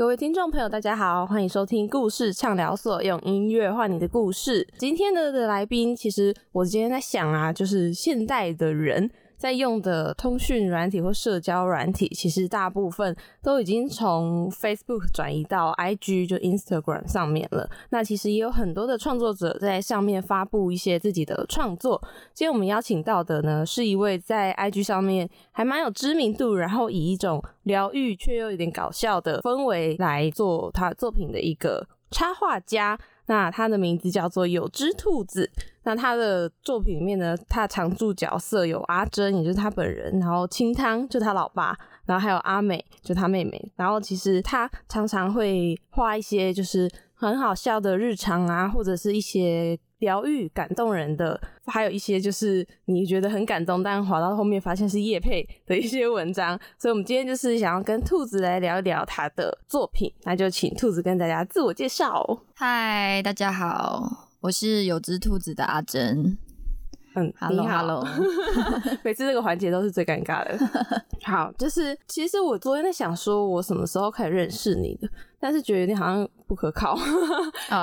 [0.00, 4.66] 各位听众朋友，大家好，欢迎收听故事畅聊所，用音乐换你的故事。
[4.78, 9.10] 今天的的来宾，其实我今天在想啊，就是现代的人。
[9.40, 17.66] 在用的通讯软体或社交软体，其实大部分都已经从 Facebook 转移到 IG 就 Instagram 上面了。
[17.88, 21.98] 那其实也有很多的创作者在上面发布一些自己的创作。
[22.34, 32.98] 今天我们邀请到的呢，是一位在 IG 上面还蛮有知名度，然后以一种疗愈却又有点搞笑的氛围来做他作品的一个插画家。
[33.24, 35.50] 那他的名字叫做有只兔子。
[35.82, 43.72] 那他的作品里面呢，他常驻角色有阿珍，也就是他本人，然后清汤就他老爸，然后还有阿美就他妹妹。
[43.76, 49.78] 然后其实他常常会画一些就是很好笑的日常啊，或者是一些。
[50.00, 56.58] 疗愈、感动人的，还有一些就是你觉得很感动，但滑到后面发现是叶佩的一些文章。
[56.78, 60.10] 所以，我们今天就是想要跟兔子来聊一聊他的作品。
[60.22, 62.26] 那就请兔子跟大家自我介绍。
[62.54, 66.38] 嗨，大家好，我是有只兔子的阿珍。
[67.14, 68.06] 嗯，Hello，Hello，
[69.02, 70.56] 每次这个环节都是最尴尬的。
[71.24, 76.96] 好，就是其实我昨天在想，说我什么时候开始认识你的，但是觉得你好像不可靠，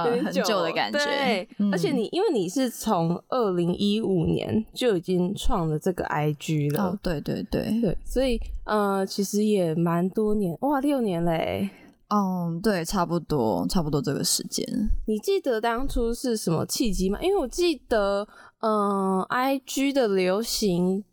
[0.06, 0.98] 有点久的感觉。
[0.98, 11.70] 对，而且你因为你是从二零一五年就已经创了这个 IG 了，哦，对对对对，所以呃，其实也蛮多年，哇，六年嘞。
[12.10, 14.66] 嗯，对，差不多，差不多这个时间。
[15.06, 17.20] 你记得当初是什么契机吗？
[17.22, 18.28] 因为我记得。
[18.60, 21.04] 嗯，I G 的流行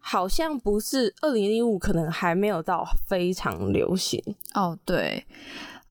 [0.00, 4.78] 好像不是二零零五，可能还没有到非常流行哦。
[4.84, 5.24] 对，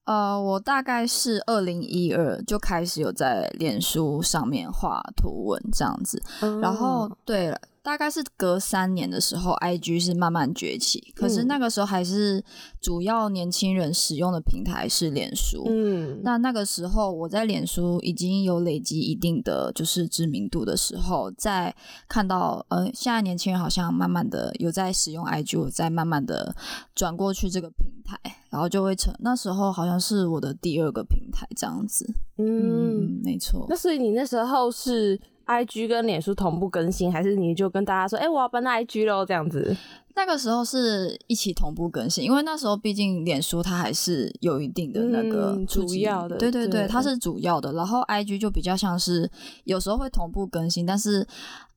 [0.03, 6.21] 呃，我大概是二零一二就开始有在脸书上面画图文这样子，
[6.61, 7.59] 然后对了。
[7.81, 11.13] 大概是隔三年的时候，IG 是慢慢崛起。
[11.15, 12.43] 可是那个时候还是
[12.81, 15.65] 主要年轻人使用的平台是脸书。
[15.67, 21.75] 嗯，那那个时候我在脸书已经有累积一定的就是知名度的时候，在
[22.07, 26.55] 看到呃现在年轻人好像慢慢的有在使用 IG，我在慢慢的
[26.93, 28.17] 转过去这个平台，
[28.49, 32.05] 然后就会成那时候好像是我的第二个平台这样子。
[32.37, 33.65] 嗯，没错。
[33.69, 35.19] 那所以你那时候是。
[35.49, 39.75] I G 跟脸书同步更新，还是你就跟大家说，哎，我要搬到 I G 喽，这样子。
[40.15, 47.73] 那个时候是一起同步更新，因为那时候毕竟脸书它还是有一定的那个主要的，对对对，它是主要的。
[47.73, 49.29] 然后 I G 就比较像是
[49.63, 51.25] 有时候会同步更新，但是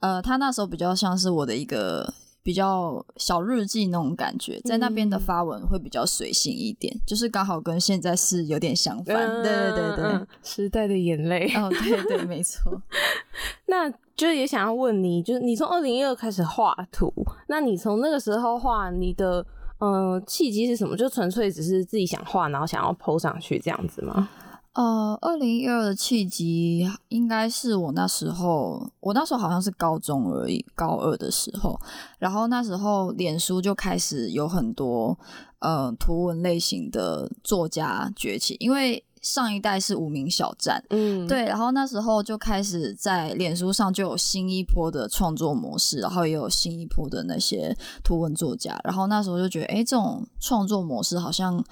[0.01, 2.13] 呃，它那时候比较像是我的一个。
[2.43, 9.15] 比较小日记那种感觉，在那边的发文会比较随性一点，就是刚好跟现在是有点相反。
[9.43, 11.53] 对对对对，时代的眼泪。
[11.55, 12.83] 哦，对对，没错。
[13.67, 17.13] 那就是也想要问你，就是你从二零一二开始画图，
[17.47, 19.45] 那你从那个时候画，你的
[19.79, 20.97] 嗯契机是什么？
[20.97, 24.29] 就纯粹只是自己想画，然后想要 PO 上去这样子吗？
[24.75, 31.79] 呃，二零一二的契机应该是我那时候，我那时候好像是高中而已，高二的时候，
[32.19, 35.19] 然后那时候脸书就开始有很多
[35.59, 51.63] 呃图文类型的作家崛起，因为上一代是无名小站，嗯，对，然后那时候就开始在脸书上就有新一波的创作模式，然后也有新一波的那些图文作家，然后那时候就觉得，哎，这种创作模式好像。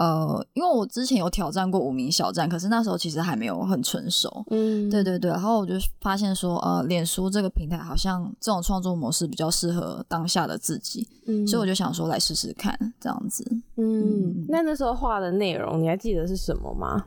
[0.00, 4.42] 呃，因为我之前有挑战过无名小站，可是那时候其实还没有很成熟。
[4.50, 5.30] 嗯，对对对。
[5.30, 13.44] 然后我就发现说，呃，脸书这个平台好像这种创作模式比较适合当下的自己，嗯所以我就想说来试试看这样子。
[13.76, 17.04] 嗯，那那时候画的内容你还记得是什么吗？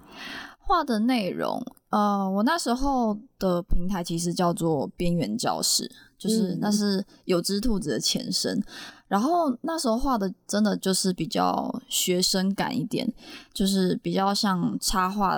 [0.60, 5.92] 画的内容，呃，我那时候的平台其实叫做边缘教室，
[6.24, 8.64] 就是那是有只兔子的前身。
[9.08, 13.12] 然后那时候画的真的就是比较学生感一点，
[13.54, 15.38] 就是比较像插画，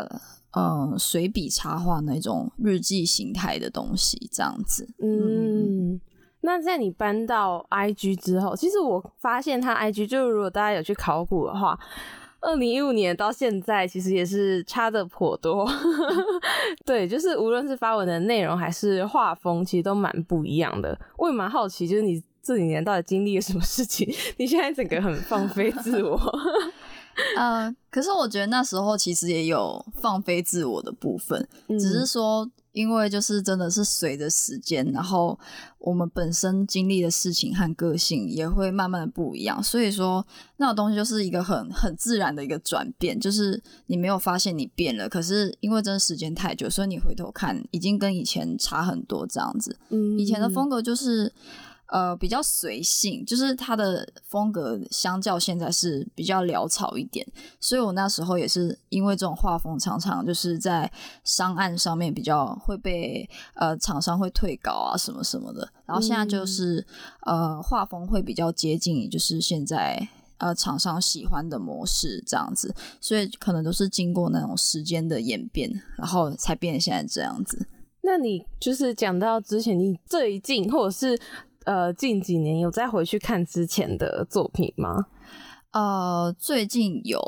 [0.52, 4.88] 嗯，随笔插画那种日记形态的东西这样子。
[5.00, 6.00] 嗯，
[6.42, 11.78] 那在你搬到 IG 之后，其实我发现他 IG 就如果大家有去考古的话，
[12.46, 15.68] 二零一五年到现在其实也是差的颇多。
[16.86, 20.98] 对，就是无论是发文的内容还是画风，其实都蛮不一样的。
[21.18, 22.24] 我也蛮好奇，就是你。
[22.48, 24.08] 这几年到底经历了什么事情？
[24.38, 26.16] 你现在整个很放飞自我。
[27.36, 35.40] 呃，可是我觉得那时候其实也有放飞自我的部分，只是说因为就是真的是随着时间，然后
[35.80, 40.26] 我们本身经历的事情和个性也会慢慢的不一样，所以说
[40.58, 49.78] 那种东西就是一个很很自然的一个转变，就是你没有发现你变了，可是因为真的时间太久，所以你回头看已经跟以前差很多这样子。
[49.90, 51.32] 嗯，以前的风格就是。
[51.88, 57.26] 呃比较随性，就是它的风格相较现在是比较潦草一点，
[57.60, 60.92] 所以我那时候也是因为这种画风常常就是在
[61.24, 66.86] 商案上面比较会被呃厂商会退稿啊什么什么的，然后现在就是、
[67.26, 70.08] 呃画风会比较接近，就是现在。
[70.38, 77.66] 呃，厂商喜欢的模式这样子，所以可能都是经过那种时间的演变，然后才变成现在这样子。
[78.02, 81.18] 那你就是讲到之前，你最近或者是
[81.66, 85.06] 呃近几年有再回去看之前的作品吗？
[85.72, 87.22] 呃，最近有，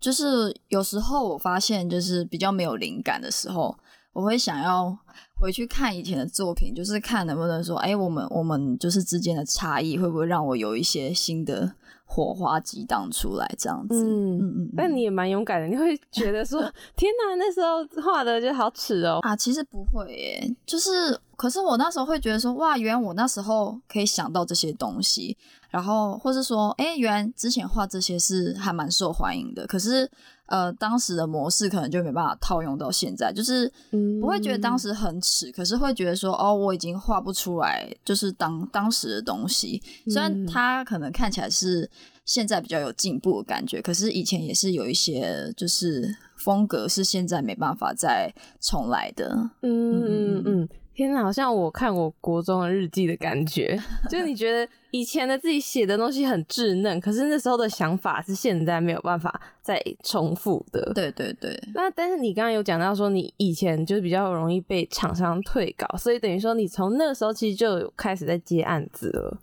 [0.00, 3.76] 就是有时候我发现就是比较没有灵感的时候，
[4.12, 4.98] 我会想要
[5.38, 11.72] 回去看以前的作品，就是看能不能说，哎，我们我们就是之间的差异会不会让我有一些新的
[12.14, 14.04] 火花激荡出来，这样子。
[14.04, 16.60] 嗯嗯嗯嗯但你也蛮勇敢的，你会觉得说，
[16.94, 25.34] 天哪，那时候画的就好耻哦、啊，其实不会耶，就是，可是我那时候会觉得说，哇，原来我那时候可以想到这些东西，
[25.70, 30.10] 然后或是说，哎，原来之前画这些是还蛮受欢迎的，可是，
[30.52, 40.46] 呃，当时的模式可能就没办法套用到现在，就是嗯不会觉得当时很耻，可是会觉得说，哦，我已经画不出来，就是当当时的东西，虽然嗯。
[40.46, 41.88] 它可能看起来是
[42.26, 49.30] 现在比较有进步的感觉，可是以前也是有一些就是风格是现在没办法再重来的。
[49.62, 53.78] 嗯嗯嗯嗯，天哪，好像我看我国中的日记的感觉，
[54.10, 60.92] 就是你觉得以前的自己写的东西很稚嫩，可是那时候的想法是现在没有办法再重复的。
[60.94, 69.38] 对对对，那但是你刚刚有讲到说，你以前就是比较容易被厂商退稿，所以等于说你从那个时候其实就有开始在接案子了。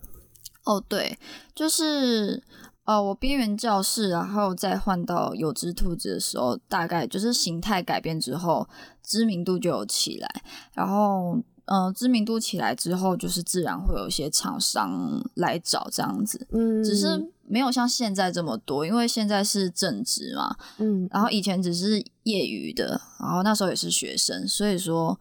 [0.66, 1.18] 哦对，
[1.56, 2.44] 就是
[2.90, 8.68] 呃，我边缘教室，然后再换到有只兔子的时候，大概就是形态改变之后，
[9.04, 10.28] 知名度就有起来，
[10.74, 11.38] 然后。
[11.72, 25.16] 呃，知名度起来之后，就是自然会有一些厂商来找这样子，嗯，只是没有像现在这么多，因为现在是正职嘛，嗯然后以前只是业余的，然后那时候也是学生，所以说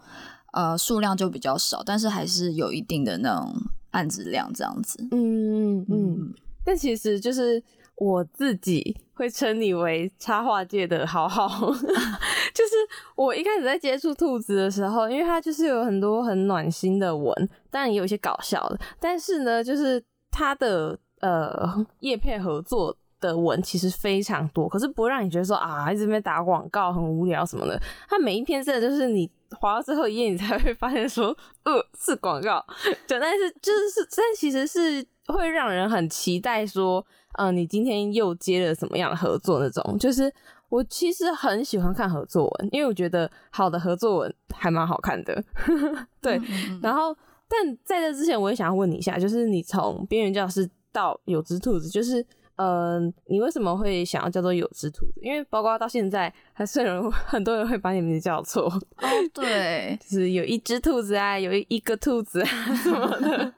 [0.55, 3.55] 呃数量就比较少，但是还是有一定的那种
[3.91, 5.07] 案子量这样子。
[5.11, 6.35] 嗯嗯嗯，
[6.69, 7.63] 但其实就是
[7.97, 12.75] 我自己会称你为插画界的好好， 就是
[13.17, 17.35] 我一开始在接触兔子的时候，因为它就是有很多很暖心的文，
[17.71, 22.95] 当然也有一些搞笑的，但是呢，就是它的呃叶配合作。
[23.21, 27.77] 的文其实非常多，可是不会让你觉得说啊，一直在打广告很无聊什么的。
[28.09, 29.29] 它每一篇真的就是你
[29.59, 32.65] 滑到最后一页，你才会发现说，呃，是广告。
[33.09, 35.05] 对，但是就是是，但其实是
[35.35, 37.05] 会让人很期待说，
[37.35, 39.99] 呃，你今天又接了什么样的合作那种。
[39.99, 40.33] 就是
[40.69, 45.43] 我其实很喜欢看合作文，因为我觉得好的合作文还蛮好看的。
[46.21, 47.17] 对，嗯嗯嗯然后，
[47.49, 52.25] 但在这之前，我也想要问你一下，就是你从边缘教室到有只兔子，就是
[52.57, 55.21] 呃，你为什么会想要叫做有只兔子？
[55.23, 63.55] 因为包括到现在，还是有人 很多人会把你名字叫错，哦，对， 就是有一只兔子啊，有一一个兔子啊什么的。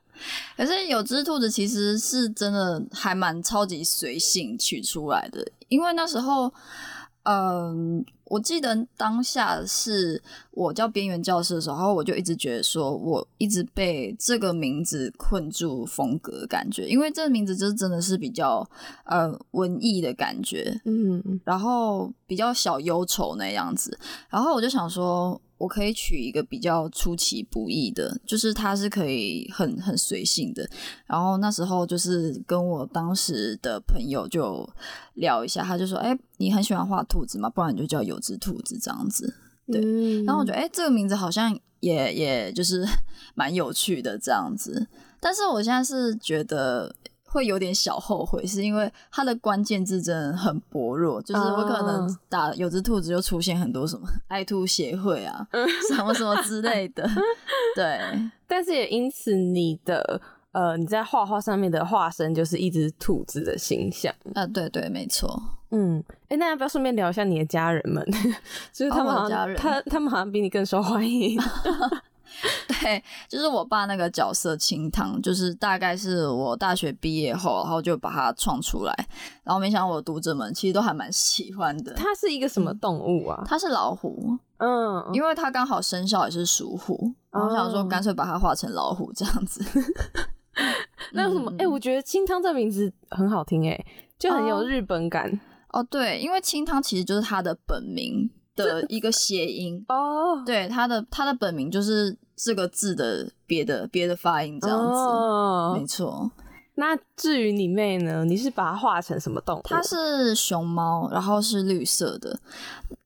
[0.57, 6.53] 可是有只兔子其实是真的还蛮超级随性取出来的，因为那时候，
[7.25, 10.23] 嗯，我记得当下是
[10.53, 18.69] 我叫边缘教室的时候，我就一直觉得说，我一直被这个名字困住风格的感觉，因为这个名字就真的是比较
[19.05, 21.41] 呃文艺的感觉，嗯。
[21.45, 23.99] 然后比较小忧愁那样子，
[24.29, 30.67] 然后我就想说，我可以取一个比较出其不意的，就是他是可以很很随性的。
[31.07, 34.67] 然后那时候就是跟我当时的朋友就
[35.17, 37.51] 聊一下，他就说：“哎、你很喜欢画兔子吗？
[37.51, 39.35] 不然你就叫有只兔子这样子。”
[39.71, 42.83] 对嗯然后我觉得，哎、这个名字好像也也就是
[43.37, 44.89] 蛮有趣的这样子。
[45.21, 46.97] 但是我现在是觉得
[47.33, 55.47] 会有点小后悔，是因为它的关键字真的很薄弱，就是我可能哦打有只兔子就出现很多什么爱兔协会啊，
[55.89, 57.09] 什么什么之类的。
[57.77, 58.01] 对，
[58.49, 60.21] 但是也因此你的
[60.53, 64.13] 呃你在画画上面的化身就是一只兔子的形象。
[64.35, 65.41] 啊，对对，没错。
[65.73, 68.05] 嗯，哎、那要不要顺便聊一下你的家人们？
[68.75, 71.41] 就是他们好像、哦我的家人他他们好像比你更受欢迎。
[72.81, 79.09] 对，就是我爸那个角色清汤，就是大概是我大学毕业后，然后就把它创出来，
[79.45, 81.93] 然后没想到我的读者们其实都还蛮喜欢的。
[81.95, 83.43] 它是一个什么动物啊？
[83.47, 89.63] 它是老虎，嗯，因为它刚好生肖也是属虎，然后想说哦干脆把它画成老虎这样子。
[91.13, 91.51] 那有什么？
[91.59, 93.85] 哎、嗯我觉得清汤这名字很好听、哎，
[94.19, 95.41] 就很有哦日本感。
[95.73, 98.29] 哦，对，因为清汤其实就是它的本名
[98.65, 99.85] 的一个谐音。
[99.89, 104.85] 哦，对，他的他的本名就是这个字的别的别的发音这样子。
[104.85, 106.31] 哦没错，
[106.75, 108.25] 那至于你妹呢？
[108.25, 109.63] 你是把它画成什么动物？
[109.65, 112.39] 它是熊猫，然后是绿色的。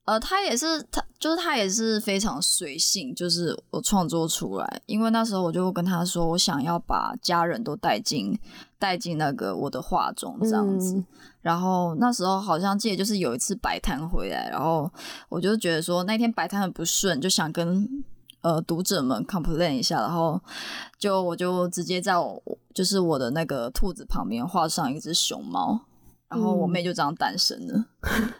[0.05, 4.83] 呃，它也是它，就是它也是非常随性，就是我创作出来。
[4.87, 8.39] 因为那时候我就跟他说，我想要把家人都带进
[8.79, 10.97] 带进那个我的画中这样子。
[10.97, 11.07] 嗯
[11.45, 14.91] 然后那时候好像记得就是有一次摆摊回来，然后
[15.29, 17.87] 我就觉得说那天摆摊很不顺，就想跟
[18.41, 20.41] 呃读者们 complain 一下，然后
[20.99, 25.83] 就我就直接在我就是我的那个兔子旁边画上一只熊猫。
[26.27, 27.85] 然后我妹就这样诞生了，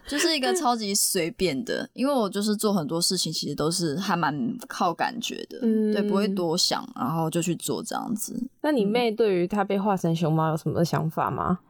[0.09, 4.35] 就是一个超级随便的，因为我就是做很多事情，其实都是还蛮
[4.67, 8.35] 靠感觉的，嗯对，不会多想，然后就去做这样子。
[8.63, 11.61] 那你妹对于她被画成熊猫有什么想法吗？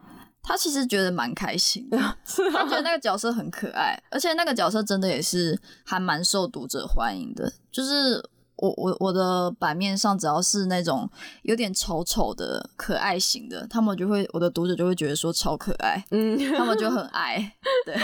[0.45, 1.99] 她其实觉得蛮开心的，
[2.53, 7.51] 他觉得那个角色很可爱，而且那个角色真的也是还蛮受读者欢迎的。
[7.73, 8.23] 就是
[8.57, 11.11] 我我我的版面上只要是那种
[11.43, 17.37] 有点丑丑的可爱型的，他们就会我的读者就会觉得说超可爱，嗯，他们就很 爱。
[17.87, 17.97] 对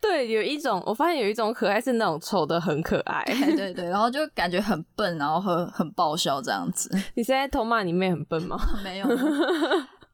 [0.00, 3.22] 对，有一种我发现有一种可爱是那种丑的很可爱。
[3.26, 6.90] 对对对，然后就感觉很笨，然后很很爆笑这样子。
[7.14, 8.58] 你现在偷骂你妹很笨吗？
[8.82, 9.06] 没有。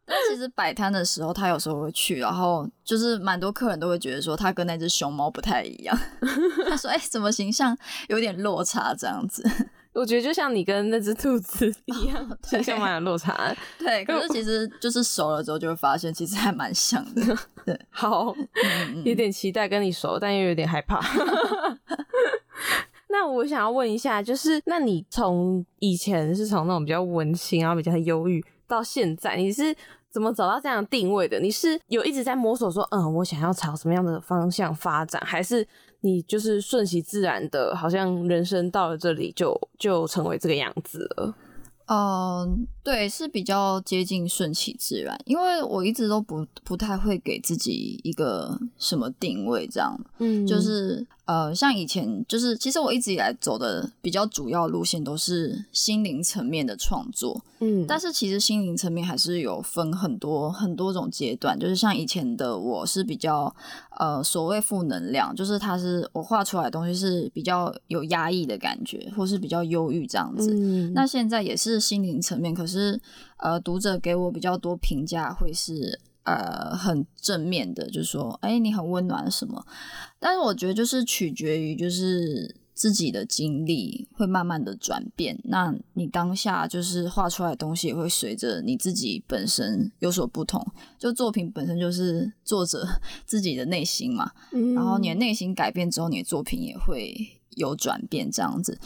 [0.09, 5.97] 但其实摆摊的时候，他有时候会去，然后就是蛮多客人都会觉得说他跟那只熊猫不太一样。
[6.67, 7.77] 他说：“哎、怎么形象
[8.09, 9.43] 有点落差这样子
[9.93, 17.37] 我觉得就像你跟那只兔子一样，形象蛮有落差的。？”对， 可是其实就是熟了之后就会发现，其实还蛮像的。
[17.91, 18.35] 好，
[18.95, 21.01] 嗯有点期待跟你熟，但又有点害怕。
[23.11, 29.75] 那我想要问一下，就是那你从以前是从那种比较文青，然后比较忧郁，到现在你是
[30.11, 31.39] 怎么找到这样的定位的？
[31.41, 35.67] 你是有一直在摸索说，嗯，我想要朝什么样的方向发展，还是
[36.01, 41.35] 你就是顺其自然的，好像人生到了这里就就成为这个样子了？
[41.91, 49.99] 嗯，对，是比较接近顺其自然，因为我一直都不不太会给自己一个什么定位，这样。
[50.19, 63.55] 嗯就是呃，像以前就是，其实我一直以来走的比较主要路线都是心灵层面的创作，嗯，但是其实心灵层面还是有分很多很多种阶段，就是像以前的我是比较
[63.99, 70.51] 呃所谓负能量，就是它是我画出来的东西是比较有压抑的感觉，或是比较忧郁这样子。
[70.55, 72.99] 嗯那现在也是心灵层面，可是
[73.37, 79.65] 呃，读者给我比较多评价会是呃很正面的，就是说，哎、你很温暖什么。
[80.19, 90.65] 但是我觉得就是取决于就是自己的经历会慢慢的转变，那你当下就是画出来的东西也会随着你自己本身有所不同。
[90.99, 92.87] 就作品本身就是作者
[93.25, 97.17] 自己的内心嘛，嗯然后你的内心改变之后，你的作品也会
[97.57, 98.79] 有转变这样子。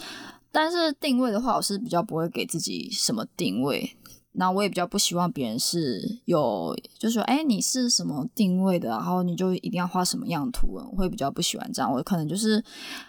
[0.54, 3.96] 但是定位的话，我是比较不会给自己什么定位。
[4.32, 11.92] 那我也比较不希望别人是有，就是说，哎、你是什么定位的，然后你就一定要画什么样的图文，我会比较不喜欢这样。
[11.92, 12.62] 我可能就是，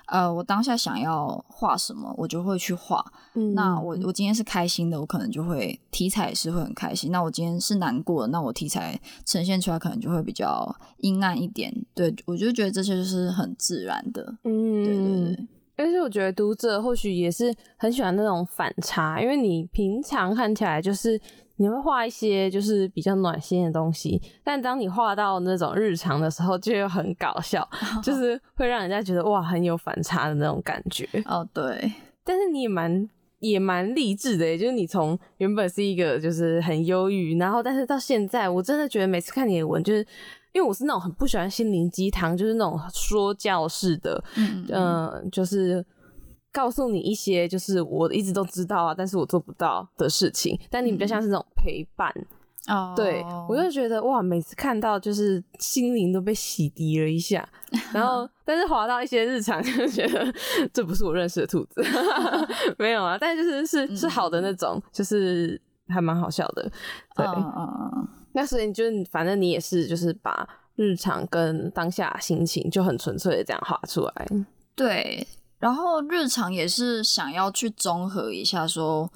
[0.08, 3.04] 呃，我当下想要画什么，我就会去画。
[3.36, 7.12] 嗯那我我今天是开心的，我可能就会题材也是会很开心。
[7.12, 11.74] 那我今天是难过的，那我题材呈现出来可能就会比较阴暗一点。
[11.96, 14.36] 对我就觉得这些就是很自然的。
[14.44, 15.48] 嗯，对对对。
[15.76, 21.20] 而且我觉得读者或许也是很喜欢那种反差，因为你平常看起来就是
[21.58, 27.68] 你会画一些就是比较暖心的东西，但当你画到那种日常的时候，就又很搞笑，
[28.04, 31.08] 就是会让人家觉得哇很有反差的那种感觉。
[31.26, 33.08] 哦，对，但是你也蛮
[33.44, 40.00] 也蛮励志的，就是你从原本是一个就是很忧郁，然后但是到现在，我真的觉得每次看你的文，就是
[40.54, 45.86] 因为我是那种很不喜欢心灵鸡汤，就是那种说教式的，嗯嗯、就是
[46.52, 52.14] 告诉你一些就是我一直都知道啊，但是我做不到的事情，但你比较像是那种陪伴。
[52.68, 57.48] 哦，对我就觉得哇，每次看到就是心灵都被洗涤了一下，
[57.94, 60.34] 然后但是滑到一些日常，就觉得
[60.72, 61.84] 这不是我认识的兔子，
[62.80, 66.64] 没有啊，但就是是是好的那种，就是还蛮好笑的。
[67.16, 74.28] 对，嗯嗯嗯，那所以你就是反正你也是就是把日常跟当下心情就很纯粹的这样画出来。
[74.74, 75.28] 对。
[75.60, 79.10] 然后日常也是想要去综合一下说。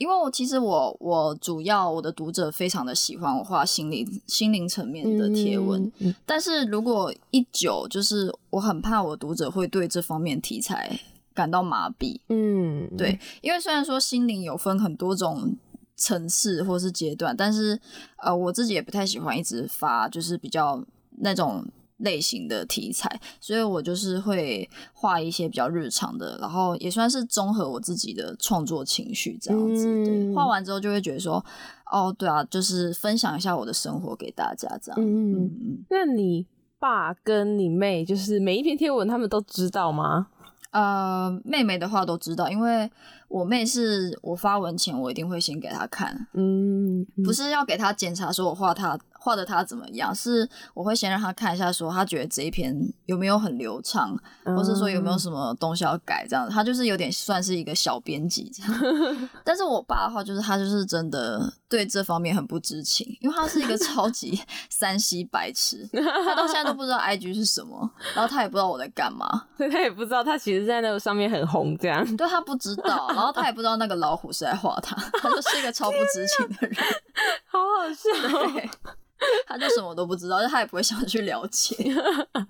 [0.00, 10.98] 因为我其实我我主要我的读者非常的喜欢我画心灵心灵层面的贴文，嗯但是如果一久，就是我很怕我读者会对这方面题材
[11.34, 12.18] 感到麻痹。
[12.30, 15.54] 嗯，对，因为虽然说心灵有分很多种
[15.96, 17.78] 层次或是阶段，但是
[18.16, 20.82] 呃，我自己也不太喜欢一直发就是比较
[21.18, 21.62] 那种
[22.00, 30.32] 类型的题材，所以我就是会画一些比较日常的，然后也算是综合我自己的创作情绪这样子。
[30.34, 31.44] 画完之后就会觉得说，
[31.90, 35.00] 哦，对啊，就是分享一下我的生活给大家这样。
[35.00, 35.84] 嗯嗯嗯。
[35.88, 36.46] 那你
[36.78, 40.28] 爸跟你妹，就是每一篇贴文他们都知道吗？
[40.70, 42.88] 呃，妹妹的话都知道，因为
[43.30, 58.72] 我妹是我发文前我一定会先给她看，嗯，不是要给她检查说我画她画的她怎么样，是我会先让她看一下，说她觉得这一篇有没有很流畅，或是说有没有什么东西要改，这样她就是有点算是一个小编辑这样。
[59.44, 69.44] 但是我爸的话，就是他就是真的对这方面很不知情，因为他是一个超级 山西白痴，他到现在都不知道 IG 是什么，然后他也不知道我在干嘛。
[69.56, 72.04] 所以他也不知道他其实在那个上面很红，这样。
[72.16, 76.76] 对他不知道， 然后他也不知道那个老虎是在画他，他就是一个超不知情的人，
[77.46, 78.10] 好好笑。
[79.46, 81.76] 他就什么都不知道，就他也不会想去了解，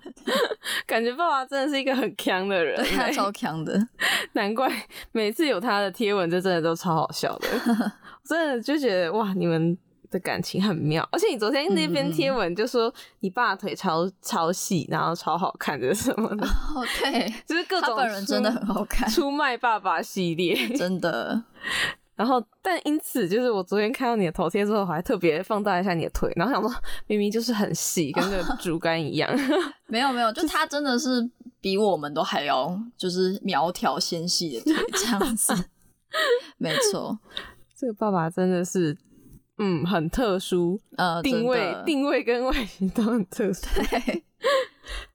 [0.87, 3.77] 感觉爸爸真的是一个很强的人对超强的，
[4.31, 4.71] 难怪
[5.11, 7.49] 每次有他的贴文，就真的都超好笑的。
[8.23, 9.77] 真的就觉得哇，你们
[10.11, 11.07] 的感情很妙。
[11.11, 20.67] 而且你昨天那篇贴文就说你爸腿超超细，然后超好看的什么的，哦，对， 就是各种人真的很好看，出卖爸爸系列。
[20.77, 21.43] 真的，
[22.15, 26.71] 然后，但因此就是我昨天看到你的头贴之后，我还特别放大一下你的腿，然后想说
[27.07, 29.31] 明明就是很细，跟个竹竿一样。
[29.87, 31.27] 没有没有，就他真的是
[31.59, 35.53] 比我们都还要就是苗条纤细的腿这样子，
[36.57, 37.17] 没错，
[37.75, 38.95] 这个爸爸真的是，
[39.61, 43.67] 嗯，很特殊，呃，定位定位跟外形都很特殊。
[43.75, 44.23] 对。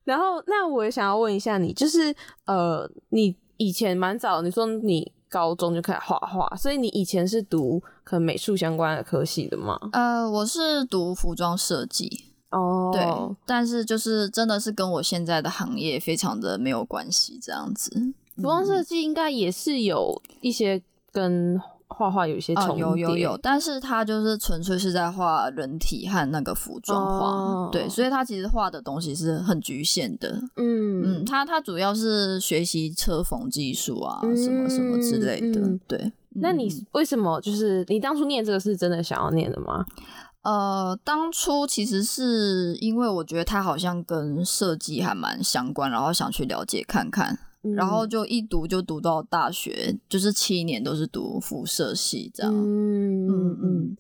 [0.05, 9.77] 然后，那我也想要问一下你，就是呃，你以前蛮早，你说你高中就开始画画，所以你以前是读可能美术相关的科系的吗？
[9.93, 13.05] 呃，我是读服装设计，哦对，
[13.45, 17.91] 但是就是真的是跟我现在的行业非常的没有关系，这样子。
[18.37, 30.31] 服装设计应该也是有一些跟画画有一些哦，重叠、有有有，但是他就是纯粹是在画人体和那个服装画，哦对，所以他其实画的东西是很局限的。
[30.57, 35.61] 嗯嗯，他他主要是学习车缝技术啊，什么什么之类的。
[35.87, 39.85] 对，那你嗯为什么就是你当初念这个是真的想要念的吗？
[40.43, 47.37] 呃，当初其实是因为我觉得它好像跟设计还蛮相关，然后想去了解看看，
[47.75, 52.53] 然后就一读就读到大学，就是七年都是读辐射系这样。
[52.53, 53.97] 嗯嗯嗯，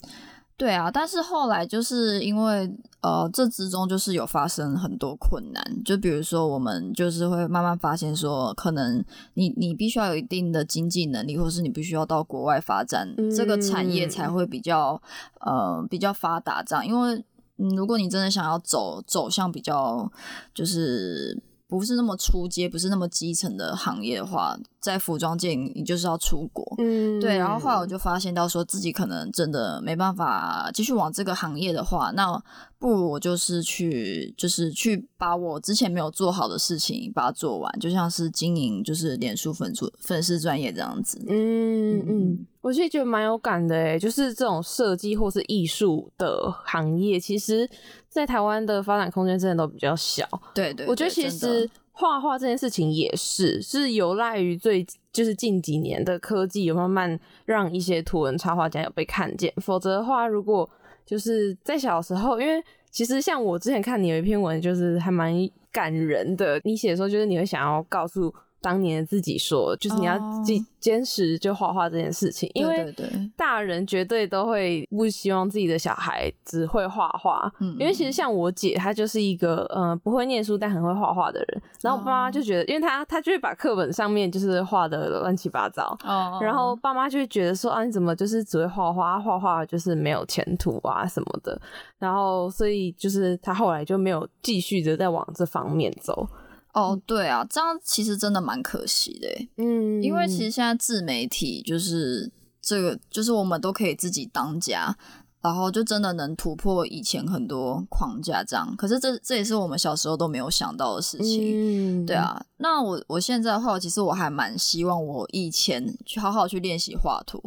[0.57, 15.01] 对啊，但是后来就是因为呃，这之中就是有发生很多困难，就比如说我们就是会慢慢发现说，可能你你必须要有一定的经济能力，或是你必须要到国外发展，这个产业才会比较
[15.41, 17.25] 呃比较发达这样，因为
[17.59, 20.11] 嗯，如果你真的想要走走向比较
[20.55, 21.41] 就是。
[21.69, 32.41] 不是那么出街，不是那么基层的行业的话，在服装界你就是要出国，嗯对，然后后来我就发现到说自己可能真的没办法继续往这个行业的话，那
[32.79, 41.19] 不如我就是去，就是去把我之前没有做好的事情把它做完，就像是经营就是脸书粉丝粉丝专业这样子。
[41.29, 47.69] 嗯嗯嗯，我其实觉得蛮有感的诶，就是这种设计或是艺术的行业，其实
[48.17, 50.27] 在台湾的发展空间真的都比较小。
[50.55, 60.69] 对对我觉得其实的画画这件事情也是，是有赖于最就是近几年的科技有慢慢让一些图文插画家有被看见，否则的话，如果
[61.05, 65.33] 就是在小时候，因为其实像我之前看你有一篇文，就是还蛮
[65.71, 68.35] 感人的，你写的时候就是你会想要告诉。
[68.67, 72.93] 当年的自己说，就是你要哦坚坚持就画画这件事情，因为
[73.37, 81.63] 大人绝对都会不希望自己的小孩只会画画，嗯因为其实像我姐，她就是一个呃不会念书但很会画画的人。
[81.81, 91.57] 然后我爸妈就觉得，因为她她就会把课本上面就是画的乱七八糟，哦然后爸妈就会觉得说啊你怎么就是只会画画，画画就是没有前途啊什么的。
[92.01, 96.29] 然后所以就是她后来就没有继续的再往这方面走。
[96.77, 104.95] 哦，对啊，这样其实真的蛮可惜的，嗯因为其实现在自媒体就是这个，就是我们都可以自己当家，
[105.41, 108.75] 然后就真的能突破以前很多框架这样。
[108.77, 112.03] 可是这这也是我们小时候都没有想到的事情。
[112.03, 117.41] 嗯对，啊，那我我现在的话，其实我还蛮希望我以前去好好去练习画图，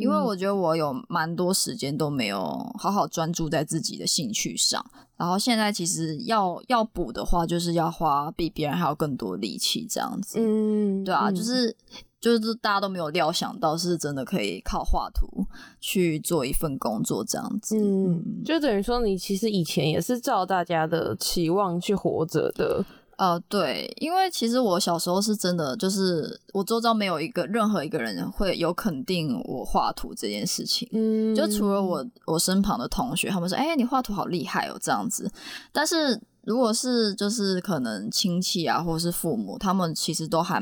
[0.00, 2.40] 因为嗯我觉得我有蛮多时间都没有
[2.78, 4.84] 好好专注在自己的兴趣上。
[5.16, 10.38] 然后现在其实要要补的话，就是要花比别人还要更多力气这样子。
[10.40, 11.76] 嗯，对啊，嗯就是
[12.18, 15.46] 就是大家都没有料想到是真的可以靠画图
[15.78, 17.76] 去做一份工作这样子。
[17.78, 22.82] 嗯，就等于说你其实以前也是照大家的期望去活着的。
[23.20, 35.30] 呃，对，因为其实我小时候是真的，就是我周遭没有一个任何一个人会有肯定我画图这件事情，嗯，就除了我我身旁的同学，他们说，哎，你画图好厉害哦，这样子。
[35.70, 40.58] 但是如果是就是可能亲戚啊，或者是父母，他们其实都还，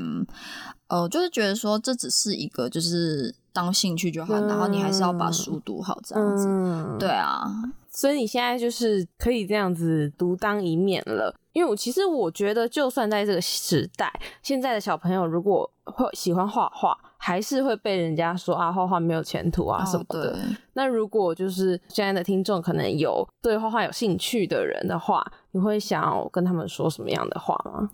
[0.89, 6.47] 呃，就是觉得说这只是一个就是当兴趣就好，然后你还是要把书读好这样子。
[6.49, 7.45] 嗯，对啊，
[7.91, 11.35] 所以你现在就是可以这样子独当一面了。
[11.53, 20.35] 因为我其实我觉得，就算在这个时代，现在的小朋友如果会喜欢画画，还是会被人家说啊，画画没有前途啊什么的。
[20.35, 20.41] 对
[20.75, 27.91] 那如果就是现在的听众可能有对画画有兴趣的人的话，你会想要跟他们说什么样的话吗？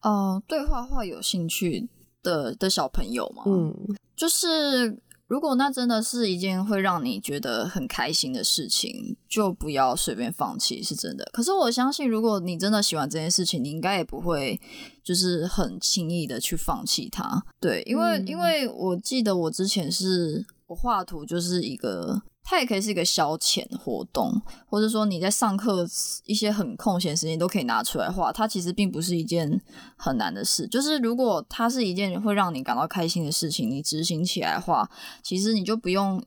[0.00, 1.86] 呃，对画画有兴趣
[2.26, 3.72] 的的小朋友嘛，嗯
[4.16, 11.24] 就是如果那真的是一件会让你觉得很开心的事情，就不要随便放弃，是真的。
[11.32, 14.60] 可是我相信，如果你真的喜欢这件事情，你应该也不会
[15.02, 17.44] 就是很轻易的去放弃它。
[17.60, 22.22] 对，因为、嗯因为我记得我之前是我画图就是一个。
[22.48, 25.84] 它也可以是一个消遣活动，或者说你在上课
[26.26, 28.32] 一些很空闲时间都可以拿出来画。
[28.32, 29.60] 它其实并不是一件
[29.96, 34.88] 很难的事，就是如果它是一件会让你感到开心的事情，你执行起来的话，
[35.24, 36.22] 其实你就不用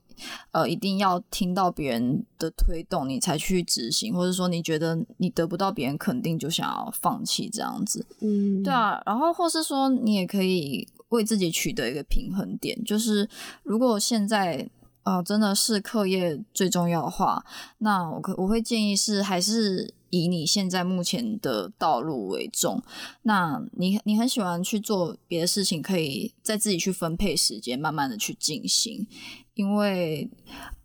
[0.50, 8.04] 呃一定要听到别人的推动你才去执行，或者说你觉得你得不到别人肯定就想要放弃这样子。
[8.20, 13.26] 嗯，对啊，然后或是说你也可以为自己取得一个平衡点，就是
[13.62, 14.68] 如果现在。
[15.02, 17.44] 哦，真的是课业最重要的话，
[17.78, 22.82] 那我可我会建议是还是以你现在目前的道路为重。
[23.22, 29.06] 那你你很喜欢去做别的事情，可以再自己去分配时间，慢慢的去进行。
[29.54, 30.30] 因为，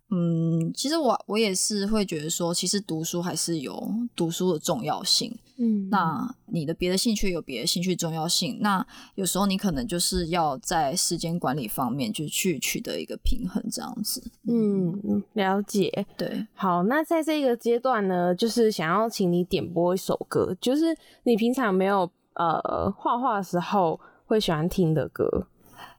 [0.08, 5.36] 嗯，其实我我也是会觉得说，其实读书还是有读书的重要性。
[5.58, 14.22] 嗯，那你的别的兴趣有别的兴趣重要性，那有时候你可能就是要在时间管理方面就去取得一个平衡，这样子。
[14.46, 16.06] 嗯嗯了解。
[16.16, 25.48] 对，好，那在这个阶段呢，就是想要请你点播一首歌，就是你平常没有呃画画的时候会喜欢听的歌？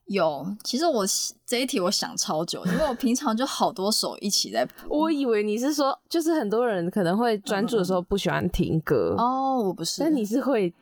[0.07, 0.45] 有。
[0.63, 1.05] 其实我
[1.45, 4.99] 这一题我想超久，因为我平常就好多首一起在 播。
[4.99, 10.73] 我以为你是说，就是很多人可能会专注的时候不喜欢听歌，哦，我不是，但你是会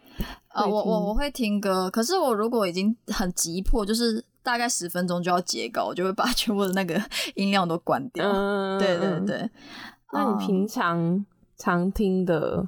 [0.50, 7.00] 啊、我我我会听歌，可是我如果已经很急迫，就是大概十分钟就要截稿，我就会把 全部的那个
[7.36, 8.26] 音量都关掉。
[8.30, 9.20] 嗯，对对。
[9.26, 9.38] 对。
[9.38, 9.50] 嗯
[10.14, 11.26] 那你平常
[11.58, 12.66] 常听的，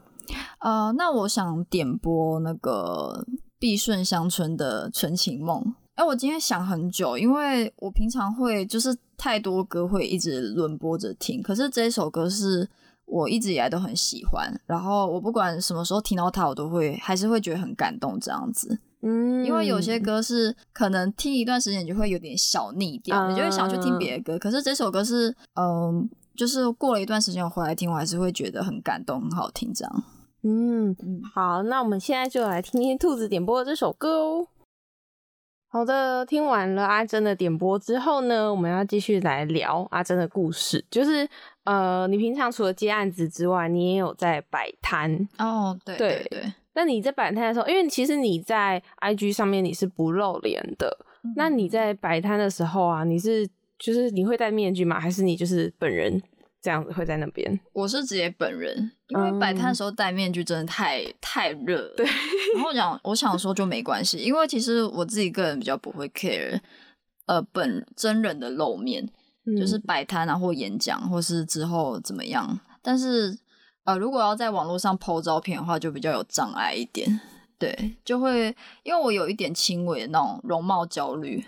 [0.60, 3.26] 呃，那我想点播那个
[3.58, 5.62] 碧顺乡村的《纯情梦》。
[5.98, 12.70] 哎，我今天想很久，因为我平常会就是太多歌会一直轮播着听，可是这一首歌是
[13.06, 18.80] 我一直以来都很喜欢，然后我不管什么时候听到它，我都会还是会觉得很感动这样子。
[19.02, 24.38] 嗯，因为有些歌是可能听一段时间你就会有点小腻掉，你就会想去听别的歌。
[24.38, 30.04] 可是这首歌是，嗯，就是过了一段时间我回来听，我还是会觉得很感动、很好听这样。
[30.44, 34.48] 嗯，嗯好，那我们现在就来听听兔子点播的这首歌哦。
[35.78, 40.84] 好的，听完了阿珍的点播之后呢，我们要继续来聊阿珍的故事。
[40.90, 41.30] 就是
[41.66, 45.30] 呃，你平常除了接案子之外，你也有在摆摊。
[45.38, 50.98] 哦，对对对对，那你在摆摊的时候，因为其实你在 IG 上面你是不露脸的，
[51.36, 55.00] 那你在摆摊的时候啊，你是就是你会戴面具吗？
[55.00, 56.20] 还是你就是本人
[56.68, 57.58] 这样子会在那边？
[57.72, 61.94] 我是直接本人，因为摆摊的时候戴面具真的太太热了。
[61.96, 62.06] 对，
[62.56, 66.60] 然后讲我想说就没关系，因为其实我自己个人比较不会 care，
[67.26, 69.10] 呃，本真人的露面。
[69.58, 72.60] 就是嗯摆摊啊，或演讲，或是之后怎么样。
[72.82, 73.40] 但是
[73.86, 77.22] 呃，如果要在网络上 PO 照片的话，就比较有障碍一点。
[77.58, 78.54] 对，就会
[78.84, 81.42] 因为我有一点轻微的那种容貌焦虑。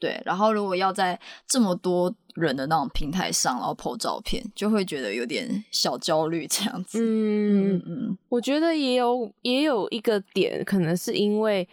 [0.00, 6.98] 对，然后如果要在这么多人的那种平台上，然后 PO 照片，就会觉得有点小焦虑这样子。
[6.98, 11.68] 嗯嗯嗯我觉得也有也有一个点，可能是因为，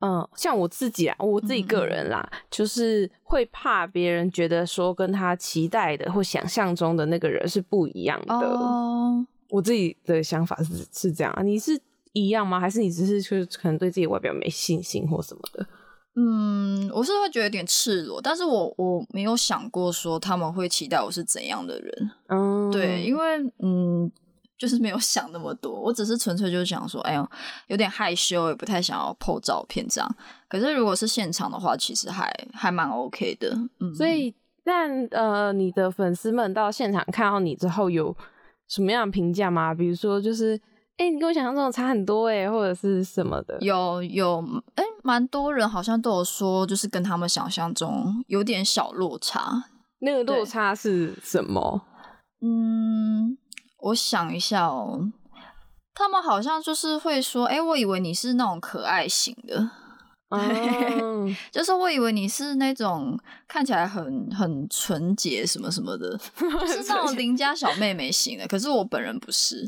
[0.00, 8.34] 嗯、像我自己啊，我自己个人啦，就是会怕别人觉得说跟他期待的或想象中的那个人是不一样的。
[8.34, 11.80] 哦，我自己的想法是是这样啊，你是
[12.12, 12.60] 一样吗？
[12.60, 15.66] 还是你只是就是可能对自己外表没信心或什么的？
[16.16, 22.10] 嗯，我是会觉得有点赤裸，但是我我没有想过说他们会期待我是怎样的人。
[22.28, 24.10] 嗯，对，因为嗯，
[24.58, 27.26] 就是没有想那么多，我只是纯粹就是想说，哎呦，
[27.68, 30.16] 有点害羞，也不太想要 po 照片这样。
[30.48, 33.56] 可是如果是现场的话，其实还还蛮 OK 的。
[33.78, 38.14] 嗯，所以，但呃，你的粉丝们到现场看到你之后有
[38.66, 39.72] 什么样的评价吗？
[39.72, 40.60] 比如说，就是
[41.00, 43.56] 哎，你跟我想象中的差很多哎，或者是什么的？
[43.60, 49.64] 有有，哎，蛮多人好像都有说，就是跟他们想象中有点小落差。
[50.00, 51.82] 那个落差是什么？
[52.42, 53.38] 嗯。
[53.82, 55.10] 我想一下哦，
[55.94, 59.70] 他们好像就是会说：“哎，我以为你是那种可爱型的，
[61.50, 68.46] 就是我以为你是那种看起来很很纯洁什么什么的， 就是那种邻家小妹妹型的。
[68.46, 69.66] 可是我本人不是，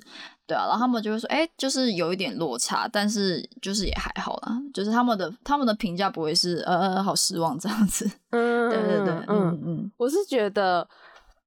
[0.52, 0.66] 对啊。
[0.66, 4.58] 然后他们就会说：哎，就是有一点落差，但是就是也还好啦。
[4.74, 8.10] 就是他们的他们的评价不会是呃好失望这样子。
[8.30, 10.86] 嗯，对对对，嗯嗯，我是觉得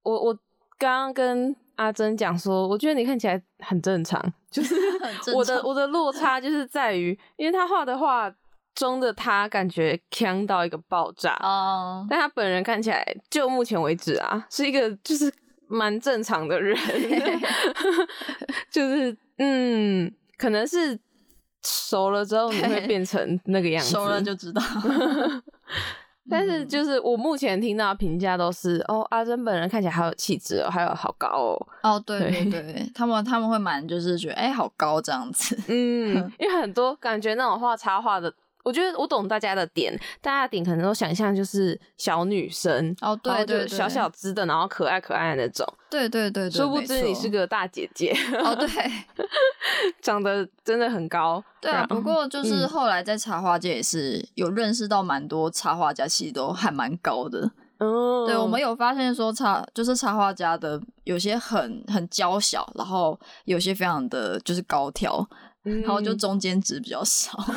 [0.04, 0.34] 我我
[0.78, 1.56] 刚刚跟。
[1.78, 4.18] 阿珍讲说：“我觉得你看起来很正常，
[4.50, 4.74] 就是
[5.36, 8.34] 我的我的落差就是在于，因为他画的画
[8.74, 15.30] 中的他感觉强到一个爆炸哦，但他本人看起来就目前为止啊，是一个就是
[15.68, 16.78] 蛮正常的人，
[18.76, 21.00] 就是嗯，可能是
[21.64, 24.62] 熟了之后你会变成那个样子，熟了就知道。
[26.30, 31.68] ”但是就是我目前听到评价都是哦，阿珍本人看起来好有气质哦，还有好高哦。
[31.84, 35.58] 哦，对对对，他们他们会蛮就是觉得哎，好高这样子。
[35.70, 38.34] 嗯，因为很多感觉那种画插画的。
[38.65, 48.12] 我觉得我懂大家的点，大家的点可能都想象就是小女生哦，对对，小小只的，然后可爱可爱的那种，对对对，殊不知你是个大姐姐
[48.43, 48.67] 哦，对，
[50.01, 51.86] 长得真的很高，对啊。
[51.86, 58.25] 不过就是后来在插画界也是有认识到蛮多插画家，其实都还蛮高的哦。
[58.25, 65.23] 对，我们有发现说插就是插画家的有些很很娇小，然后有些非常的就是高挑，
[65.62, 67.38] 然后就中间值比较少。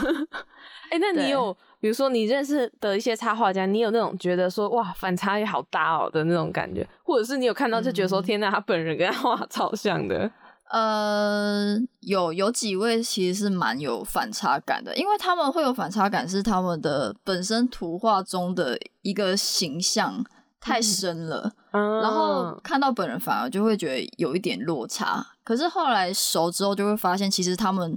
[0.91, 10.31] 哎，那你有比如说你认识的一些插画家，你有那种觉得说哇反差也好大哦的那种感觉，或者是你有看到就觉得说天哪，他本人跟他画超像的？
[10.71, 20.25] 呃，有有几位其实是蛮有反差感的，因为他们会有反差感，是他们的本身图画中的一个形象
[20.61, 25.27] 太深了，然后看到本人反而就会觉得有一点落差。
[25.43, 27.97] 可是后来熟之后就会发现，其实他们。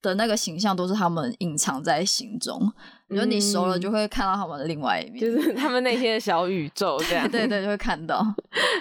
[0.00, 2.72] 的那个形象都是他们隐藏在心中，
[3.08, 8.24] 你说你熟了就会看到他们的另外一面，就是 他们那些的小宇宙这样，对对， 就会看到，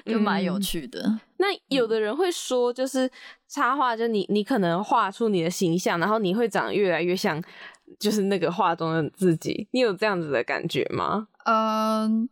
[0.05, 1.19] 就蛮有趣的。
[1.37, 3.09] 那有的人会说，就是
[3.47, 7.41] 插画，就你你可能画出你的形象，然后你会长得越来越像，
[7.99, 9.67] 就是那个画中的自己。
[9.71, 11.27] 你有这样子的感觉吗？
[11.45, 12.29] 嗯，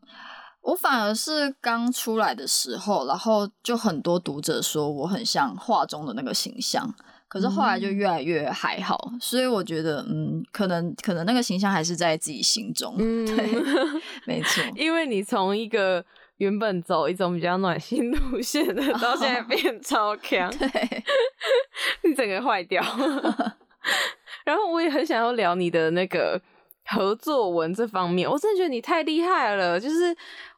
[0.61, 6.93] 我反而是刚出来的时候，然后就很多读者说我很像画中的那个形象。
[7.27, 13.35] 可是后来就越来越还好，所以我觉得，嗯，可能可能那个形象还是在自己心中， 对，
[14.25, 14.63] 没错。
[14.75, 16.03] 因为你从一个
[16.37, 20.69] 原本走一种比较暖心路线的，到现在变超 强，对，
[22.03, 22.81] 你整个坏掉。
[24.45, 26.39] 然后我也很想要聊你的那个
[26.85, 30.15] 合作文这方面，我真的觉得你太厉害了，就是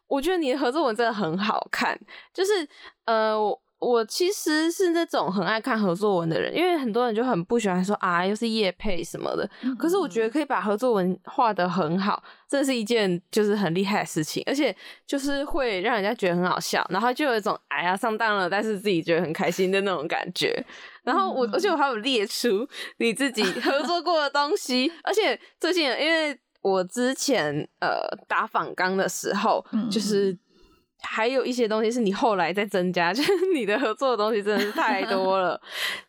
[0.07, 1.97] 我觉得你的合作文真的很好看，
[2.33, 2.67] 就是
[3.05, 3.39] 呃。
[3.39, 3.61] 我
[4.05, 9.47] 其实是那种很爱看合作文的人，因为很多人就很不喜欢说啊，又是叶配什么的。
[9.77, 20.65] 可是我觉得可以把合作文画的很好，这是一件就是很厉害的事情，而且就是会让人家觉得很好笑，然后就有一种哎呀上当了，但是自己觉得很开心的那种感觉。
[21.03, 30.35] 然后我而且我还有列出你自己合作过的东西，而且最近因为我之前呃打仿钢的时候，就是。
[30.99, 35.59] 还有一些东西是你后来在增加， 就是你的合作的东西真的是太多了。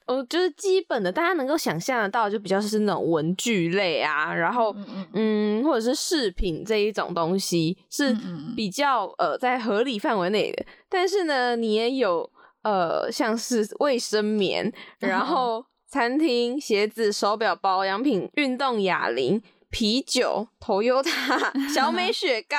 [0.07, 4.75] 我就是基本的，大家能够想象得到，就比较是那种文具类啊，然后
[5.13, 8.17] 嗯，或者是饰品这一种东西是
[8.57, 10.65] 比较呃在合理范围内的。
[10.89, 12.31] 但是呢，你也有
[12.63, 19.43] 呃像是卫生棉，然后餐厅、鞋子、手表、保养品、运动哑铃。
[19.71, 22.57] 啤酒、头优塔、小美雪糕，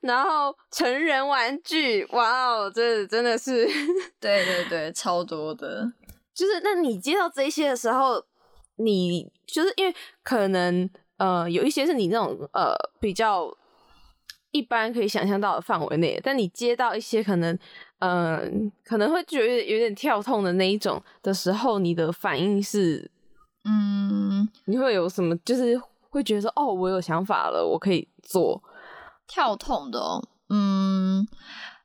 [0.00, 3.66] 然后成人玩具，哇哦，这真的是，
[4.18, 5.92] 对对对，超多的。
[6.34, 8.24] 就是，那你接到这些的时候，
[8.76, 9.94] 你就是因为
[10.24, 13.48] 可能呃，有一些是你那种呃比较
[14.50, 17.56] 一般可以想象到的范围内，但你接到一些可能
[18.00, 23.08] 嗯可能会觉得有点跳痛的那一种的时候，你的反应是
[23.64, 25.80] 嗯，你会有什么就是？
[26.14, 28.62] 会觉得说哦，我有想法了，我可以做
[29.26, 30.00] 跳痛的。
[30.48, 31.26] 嗯，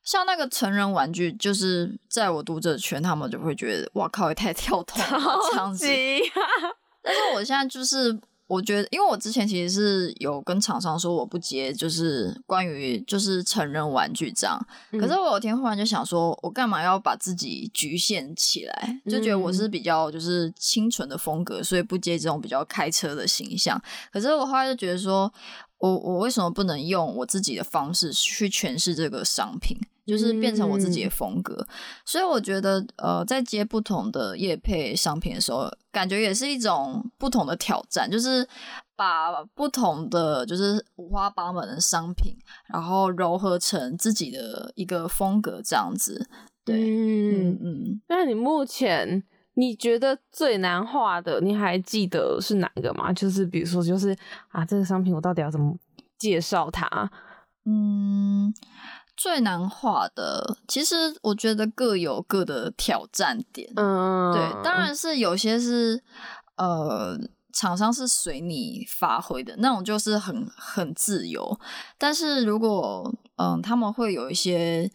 [0.03, 5.85] 像那个成人玩具，就是在我读者圈，他们就会觉得哇靠，也太跳痛了这样子。
[7.01, 8.19] 但是我现在就是。
[8.49, 14.59] 我觉得，因为我之前其实是有跟厂商说我不接，就是关于就是成人玩具这样。
[14.93, 18.99] 可是我有天忽然就想说，我干嘛要把自己局限起来？
[19.05, 23.79] 就觉得我是比较就是清纯的风格，所以不接这种比较开车的形象。
[24.11, 25.31] 可是我后来就觉得说，
[25.79, 29.77] 我我为什么不能用我自己的方式去诠释这个商品？
[30.05, 31.67] 就是变成我自己的风格，
[32.03, 38.43] 所以我觉得，呃，在接不同的业配商品的时候，感觉也是一种不同的挑战，就是
[38.95, 42.35] 把不同的就是五花八门的商品，
[42.73, 46.27] 然后糅合成自己的一个风格，这样子。
[46.65, 48.01] 对，嗯嗯。
[48.09, 49.23] 那你目前
[49.59, 53.11] 你觉得最难画的，你还记得是哪个吗？
[53.11, 54.15] 就是比如说，就是
[54.47, 55.75] 啊，这个商品我到底要怎么
[56.17, 57.11] 介绍它？
[57.65, 58.53] 嗯。
[59.21, 63.69] 最难画的，其实我觉得各有各的挑战点。
[63.75, 66.01] 嗯，对，当然是有些是
[66.55, 67.19] 呃，
[67.59, 71.59] 厂商是随你发挥的那种，就是很很自由。
[71.97, 74.89] 但是如果嗯，他们会有一些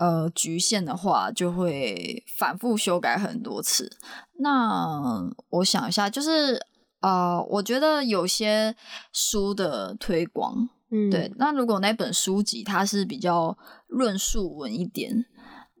[0.00, 3.90] 呃局限的话，就会反复修改很多次。
[4.38, 6.58] 那我想一下，就是
[7.00, 8.74] 呃，我觉得有些
[9.12, 10.70] 书的推广。
[10.90, 11.30] 嗯，对。
[11.36, 15.26] 那如果那本书籍它是比较论述文一点，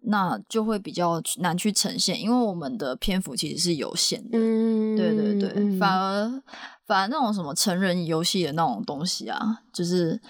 [0.06, 4.38] 那就会比较难去呈现，因为我们的篇幅其实是有限的。
[4.38, 5.78] 嗯，对对对。
[5.78, 6.42] 反而
[6.86, 10.20] 反而那种什么成人游戏的那种东西啊，就是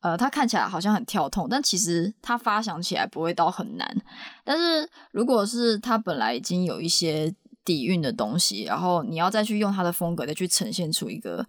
[0.00, 3.96] 呃，它看起来好像很跳痛，但其实它发想起来不会到很难。
[4.44, 11.46] 但是如果是它本来已经有一些底蕴的东西，然后你要再去用它的风格再去呈现出一个。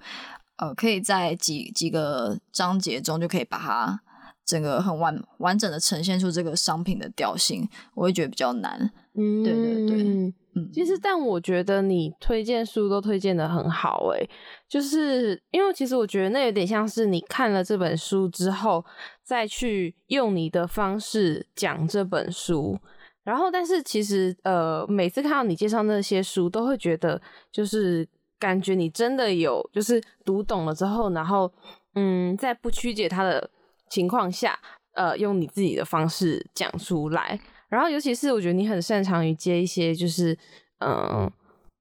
[0.60, 4.02] 呃，可以在几几个章节中就可以把它
[4.48, 8.92] 整个很完完整的呈现出这个商品的调性，我会觉得比较难。
[9.14, 14.30] 嗯，对对对，嗯，其实但我觉得你推荐书都推荐的很好，诶，
[14.68, 18.84] 就是因为其实我觉得那有点像是你看了这本书之后，
[19.24, 22.80] 再去用你的方式讲这本书，
[23.24, 28.08] 然后但是其实呃，每次看到你介绍那些书，都会觉得就是。
[28.40, 31.52] 感觉你真的有，就是读懂了之后，然后
[31.96, 33.50] 嗯，在不曲解它的
[33.90, 34.60] 情况下，
[34.94, 37.40] 呃，用你自己的方式讲出来。
[37.70, 40.38] 然后，尤其是我觉得你很擅长于接一些就是
[40.80, 41.30] 嗯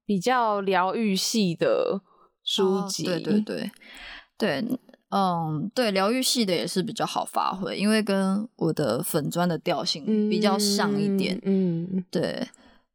[0.05, 2.01] 比较疗愈系的
[2.43, 3.03] 书籍。
[3.05, 3.71] 对对对
[4.37, 4.65] 对，
[5.09, 11.39] 嗯，对，疗愈系的也是比较好发挥，因为跟我的粉砖的调性比较像一点。
[11.43, 12.47] 嗯，对。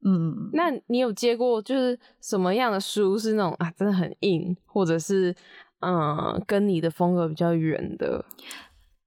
[0.05, 5.33] 嗯，那你有接过就是什么样的书是那种啊，真的很硬，或者是
[5.81, 8.25] 嗯，跟你的风格比较远的？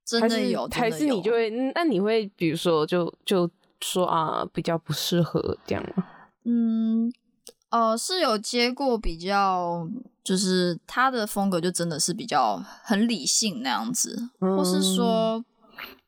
[0.06, 1.50] 真的有，还是你就会？
[1.74, 6.06] 那你会比如说就就说啊，比较不适合这样吗？
[6.44, 7.12] 嗯，
[7.70, 9.86] 呃，是有接过比较，
[10.24, 15.44] 就是他的风格就真的是比较很理性那样子，或是说，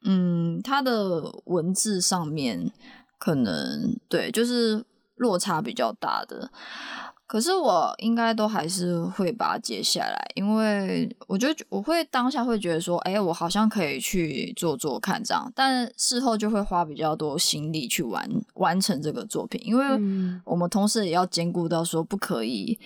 [0.05, 2.73] 嗯，他的文字上面。
[3.21, 4.85] 可能对，就是
[5.17, 6.49] 落差比较大的，
[7.29, 19.85] 可是我应该都还是会把它接下来，因为我觉得我会当下会觉得说，哎，我好像可以去做做看这样，但事后就会花比较多心力去完完成这个作品，因为
[20.45, 22.79] 我们同时也要兼顾到说，不可以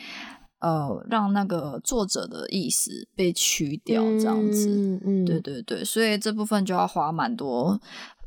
[0.59, 7.81] 呃让那个作者的意思被去掉这样子，对对对，所以这部分就要花蛮多。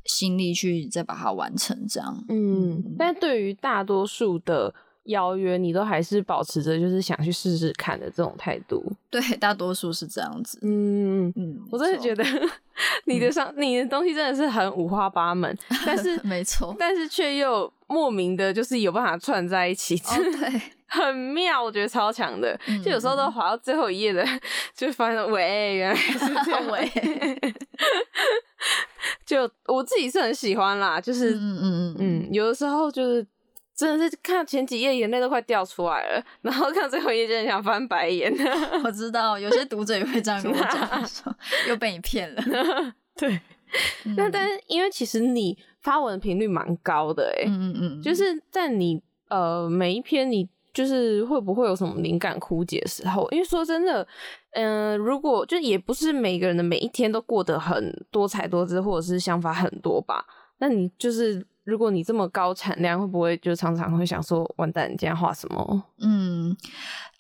[0.07, 2.23] 心力去再把它完成，这样。
[2.29, 4.71] 嗯，但对于大多数的
[5.05, 8.83] 邀约，你都还是保持着就是想去试试看的这种态度。
[9.09, 10.59] 对，大多数是这样子。
[10.61, 12.23] 嗯嗯，我真的觉得
[13.05, 19.95] 你的上你的东西真的是很五花八门， 但是 没错，但是却又莫名的，就是有办法串在一起。
[19.97, 22.59] 对，很妙，我觉得超强的。
[22.83, 24.25] 就有时候都滑到最后一页的，
[24.75, 26.91] 就发现喂，原来是这样喂。
[29.25, 33.25] 就我自己是很喜欢啦，就是嗯嗯嗯嗯，有的时候就是
[33.75, 38.33] 真的是看前几页眼泪都快掉出来了，然后看最后一页就很想翻白眼。
[38.83, 41.35] 我知道有些读者也会这样跟我讲， 说
[41.67, 42.41] 又被你骗了。
[43.17, 43.39] 对，
[44.15, 50.47] 那但是因为其实你发文频率蛮高的哎，嗯嗯嗯，就是在你呃每一篇你。
[50.75, 53.25] 就是会不会有什么灵感枯竭的时候？
[53.31, 54.05] 因为说真的，
[54.51, 60.25] 嗯，如果就也不是每个人的每一天都过得很多彩多姿，或者是想法很多吧。
[60.57, 65.83] 那你就是如果你这么高产量，会不会就常常会想说，完蛋，你今天画什么？
[65.99, 66.55] 嗯，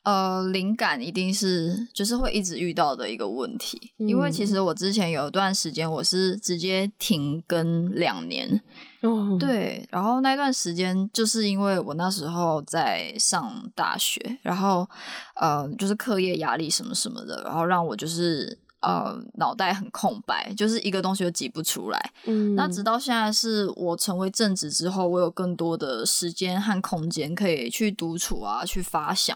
[0.03, 8.61] 呃，灵感一定是就是会一直遇到的一个问题，因为其实我之前有一段时间我是直接停更两年，
[9.01, 14.87] 哦，对，然后那段时间就是因为我那时候在上大学，然后
[15.35, 18.55] 呃，就是课业压力什么什么的，然后让我就是
[18.85, 22.11] 呃脑袋很空白，就是一个东西都挤不出来。
[22.25, 29.35] 嗯，那直到现在是我成为正职之后，我有更多的时间和空间可以去独处啊，去发想。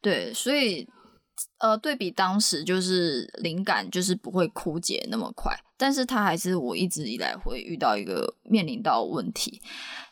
[0.00, 0.86] 对，所以
[1.58, 9.60] 呃，对比当时就是灵感就是不会枯竭那么快，但是它还是我一直以来会遇到一个面临到的问题。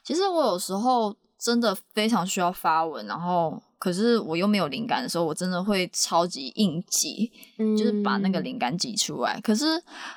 [0.03, 7.33] 其实我有时候真的非常需要发文，然后可是我又没有灵感的时候，我真的会超级应急，
[7.79, 9.41] 就是把那个灵感挤出来。
[9.41, 9.65] 可是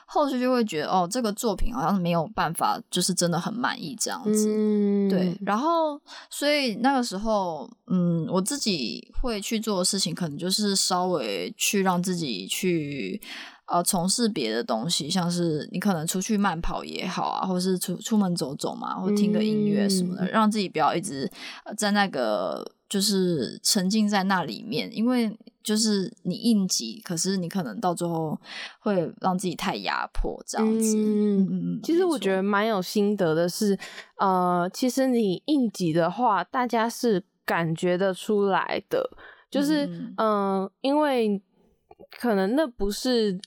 [0.05, 4.49] 后续就会觉得，哦，这个作品好像没有办法，就是真的很满意这样子。
[4.49, 5.97] 嗯，对，然后
[6.29, 13.21] 所以那个时候，嗯，我自己会去做的事情，可能就是稍微去让自己去
[13.67, 21.31] 呃从事别的东西，像是你可能出去慢跑也好啊，或是出出门走走嘛，或听个音乐什么的，嗯让自己不要一直
[21.63, 28.39] 呃在那个就是沉浸在那里面，因为就是你应急，可是你可能到最后
[28.81, 30.95] 会让自己太压迫这样子。
[30.95, 32.43] 嗯嗯嗯，其实我觉得。
[32.43, 33.75] 蛮有心得的是，
[34.19, 39.09] 呃，其实你应急的话，大家是感觉得出来的，
[39.49, 41.41] 就是嗯因为
[42.19, 43.39] 可能那不是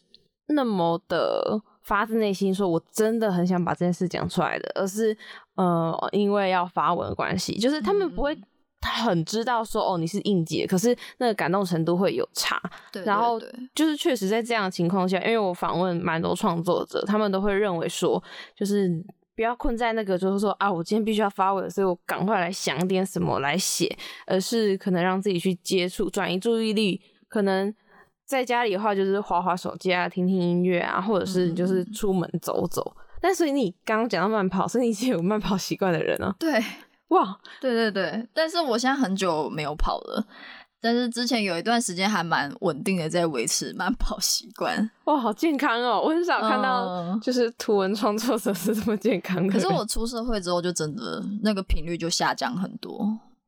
[0.48, 5.16] 那么的发自内心说，我真的很想把这件事讲出来的，而是
[5.54, 8.36] 呃，因为要发文的关系，就是他们不会
[8.80, 12.60] 嗯很知道说哦你是应届，可是那个感动程度会有差。
[12.92, 13.40] 对，然后
[13.74, 18.22] 就是确实在这样的情况下，因为我访问蛮多创作者，他们都会认为说，
[18.54, 18.90] 就是
[19.34, 23.94] 不要困在那个，就是说啊，我今天必须要发文，所以我赶快来想点什么来写，
[24.26, 27.74] 而是可能让自己去接触，转移注意力，可能。
[28.24, 32.96] 在家里的话，就是滑滑手机啊，听听音乐啊，或者是就是嗯出门走走。
[33.20, 36.34] 但所以你刚刚讲到慢跑，所以你是有慢跑习惯的人啊？
[36.36, 36.60] 对
[37.08, 40.26] 哇，对对对，但是我现在很久没有跑了，
[40.80, 44.90] 但是之前有一段时间还蛮稳定的在维持慢跑习惯。
[45.04, 46.00] 哇，好健康哦！
[46.04, 49.52] 我很少看到嗯就是图文创作者是这么健康的人。
[49.52, 53.00] 可是我出社会之后，就真的那个频率就下降很多。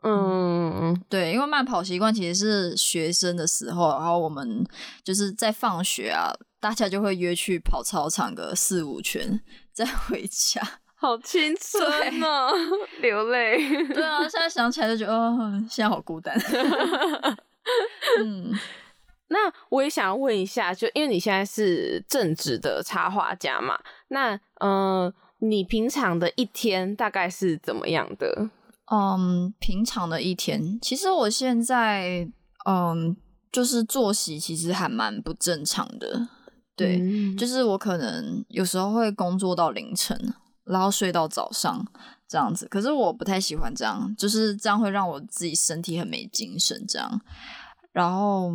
[0.02, 4.64] 嗯嗯对，因为慢跑习惯其实是学生的时候，然后我们
[5.02, 9.40] 就是在放学啊，大家就会约去跑操场个四五圈，
[9.72, 10.62] 再回家。
[11.00, 12.50] 好青春哦，
[13.00, 13.56] 流泪。
[13.86, 15.38] 对啊， 现在想起来就觉得，哦，
[15.70, 16.36] 现在好孤单。
[18.20, 18.52] 嗯，
[19.28, 19.38] 那
[19.68, 23.78] 我也想要问一下，就因为你现在是正职的插画家嘛，
[24.08, 28.50] 那嗯、呃你平常的一天大概是怎么样的？
[28.90, 32.28] 嗯，平常的一天，其实我现在
[32.66, 33.16] 嗯，
[33.52, 36.26] 就是作息其实还蛮不正常的。
[36.74, 40.34] 对，嗯就是我可能有时候会工作到凌晨，
[40.68, 41.86] 然后睡到早上
[42.28, 42.66] 这样子。
[42.68, 47.20] 可是我不太喜欢这样，就是这样会让我自己身体很没精神这样。
[47.92, 48.52] 然后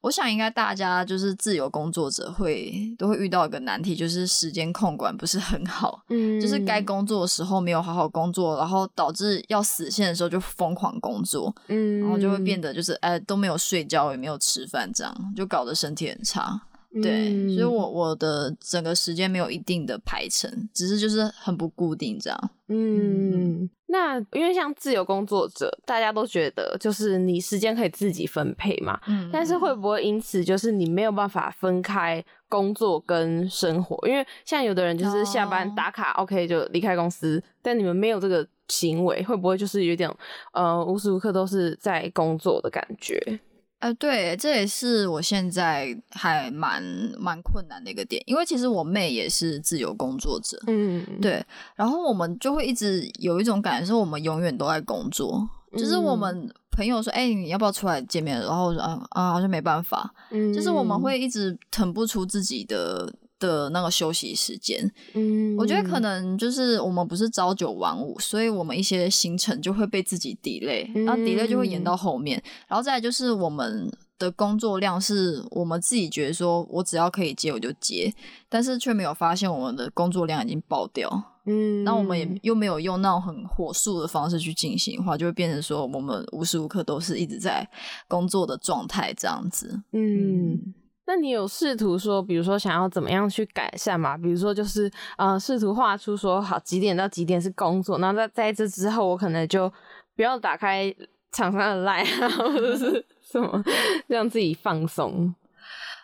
[0.00, 6.02] 我想应该大家就是自由工作者会都会遇到一个难题，就是时间控管不是很好。
[6.08, 16.60] 嗯就是该工作的时候没有好好工作，然后导致要死线的时候就疯狂工作，嗯然后就会变得就是哎都没有睡觉，也没有吃饭，这样就搞得身体很差。
[17.02, 22.50] 对，嗯所以我我的整个时间没有一定的排程，只是就是很不固定这样。
[22.68, 33.96] 嗯，那因为像自由工作者，大家都觉得就是你时间可以自己分配嘛，嗯但是会不会因此就是你没有办法分开工作跟生活？
[34.08, 40.12] 因为像有的人就是下班哦打卡、OK 就离开公司，但你们没有这个行为，会不会就是有点
[40.52, 43.38] 呃无时无刻都是在工作的感觉？
[43.78, 46.82] 呃，对，这也是我现在还蛮
[47.18, 55.48] 蛮困难的一个点，因为其实我妹也是自由工作者，嗯，对，然后我们就会一直有一种感觉，是我们永远都在工作。
[55.76, 64.90] 就是我嗯们朋友说：“哎、你要不要出来见面？”然后我说：“啊啊，好像没办法。”嗯，就是我们会一直腾不出自己的的那个休息时间。
[65.14, 72.42] 嗯，我觉得可能就是我们不是朝九晚五，所以我们一些行程就会被自己 delay，然后 delay 就会延到后面。
[72.66, 78.12] 然后再来就是我们的工作量是我们自己觉得说我只要可以接我就接，
[78.48, 81.34] 但是却没有发现我们的工作量已经爆掉。
[81.44, 87.68] 嗯，那我们也又没有用那种很火速的方式去进行的话，就会变成说我们无时无刻都是一直在
[88.08, 89.82] 工作的状态这样子。
[89.92, 90.74] 嗯。
[91.06, 94.16] 那你有试图说，比如说想要怎么样去改善嘛？
[94.16, 99.72] 比如说就是呃，试图画出说好几点到几点是工作，然后在在这之后，我可能就
[100.16, 100.92] 不要打开
[101.32, 103.62] 厂商的 line 啊，或者是 什么
[104.08, 105.34] 让自己放松？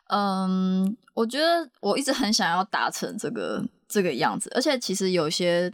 [0.08, 5.72] 嗯，我觉得我一直很想要达成这个这个样子，而且其实有些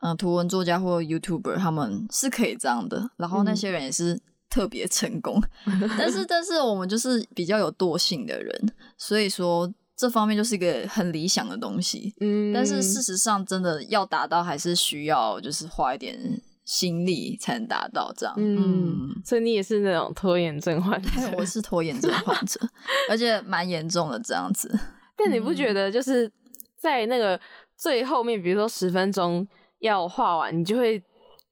[0.00, 4.20] 嗯、呃图文作家或 YouTuber 他们是可以这样的，然后那嗯些人也是
[4.50, 5.40] 特别成功，
[5.96, 16.18] 但是但是我们就是比较有惰性的人，所以说这方面就是一个很理想的东西，嗯但是事实上真的要达到还是需要就是花一点
[16.64, 21.08] 心力才能达到这样，嗯，所以你也是那种拖延症患者。
[21.16, 22.60] 嗯，我是拖延症患者，
[23.08, 24.70] 而且蛮严重的这样子。
[25.16, 26.30] 但你不嗯觉得就是
[26.78, 27.38] 在那个
[27.76, 29.46] 最后面，比如说十分钟
[29.80, 31.02] 要画完，你就会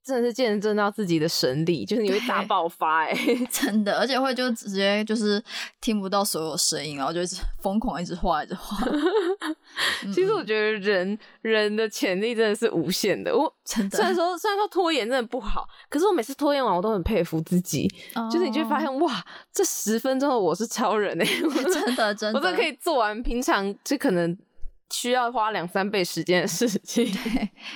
[0.08, 3.14] 真的是见证到自己的神力，就是你会大爆发哎、
[3.52, 5.42] 真的，而且会就直接就是
[5.80, 8.78] 听不到所有声音，然后就一直疯狂一直画一直画。
[10.14, 13.36] 其实我觉得人人的潜力真的是无限的。
[13.36, 17.86] 我真的虽然说虽然说拖延真的不好，可是我每次拖延完，我都很佩服自己。
[18.32, 21.26] 就是你就会发现，哇，这十分钟的我是超人 哎、
[21.64, 24.36] 真的真的我真的可以做完平常就可能
[24.92, 27.06] 需要花两三倍时间的事情。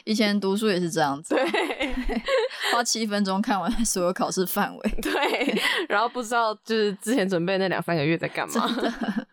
[0.04, 1.94] 以前读书也是这样子啊，对
[2.72, 4.90] 花七分钟看完所有考试范围。
[5.00, 8.54] 对，然后不知道就是之前准备那两三个月在干嘛。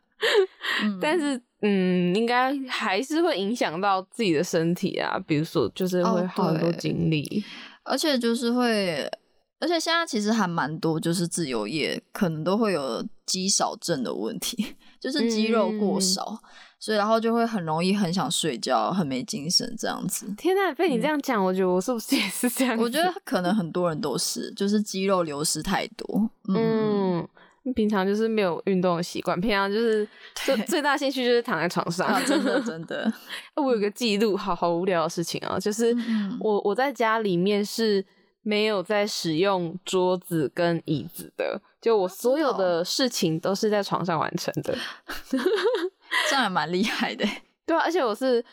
[0.84, 7.44] 嗯但是嗯，应该还是会影响到自己的身体啊，比如说就是会哦耗很多精力。
[7.84, 9.10] 而且就是会，
[9.60, 16.38] 而且现在其实还蛮多，就是自由业可能都会有肌少症的问题， 就是肌肉过嗯少，
[16.80, 20.26] 所以然后就会很容易很想睡觉，很没精神这样子。
[20.38, 22.78] 天呐，被你这样讲，我觉得我是不是也是这样？
[22.80, 26.30] 我觉得可能很多人都是，就是肌肉流失太多。
[26.48, 27.28] 嗯，
[27.66, 30.08] 嗯，平常就是没有运动的习惯，平常就是
[30.46, 32.08] 最最大兴趣就是躺在床上。
[32.08, 33.12] 啊，真的真的，
[33.56, 38.04] 我有个记录，好好无聊的事情啊，就是嗯我我在家里面是
[38.42, 44.78] 没有在使用桌子跟椅子的，就我所有的事情都是在床上完成的。
[46.30, 47.26] 这样也蛮厉害的。
[47.66, 48.43] 对啊，而且我是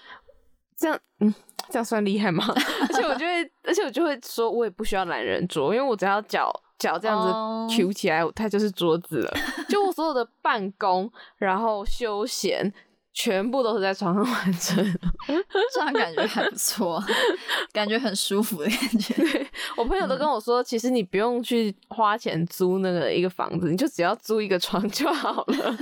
[0.77, 1.35] 这样，嗯，
[1.71, 2.45] 这样算厉害吗？
[2.89, 9.35] 而且我就会，而且我就会说，我也不需要懒人桌，因为我只要脚脚这样哦子 Q 起来，它就是桌子了。
[9.69, 12.73] 就我所有的办公，然后休闲。
[13.19, 14.77] 全部都是在床上完成。
[15.73, 17.03] 这样感觉还不错，
[17.73, 19.15] 感觉很舒服的感觉。
[19.75, 25.77] 我朋友都跟我说，其实你不用去花钱租那个一个房子，你就只要租一个床就好了。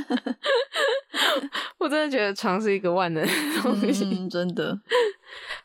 [1.78, 4.05] 我真的觉得床是一个万能的东西。
[4.05, 4.78] 嗯，真的。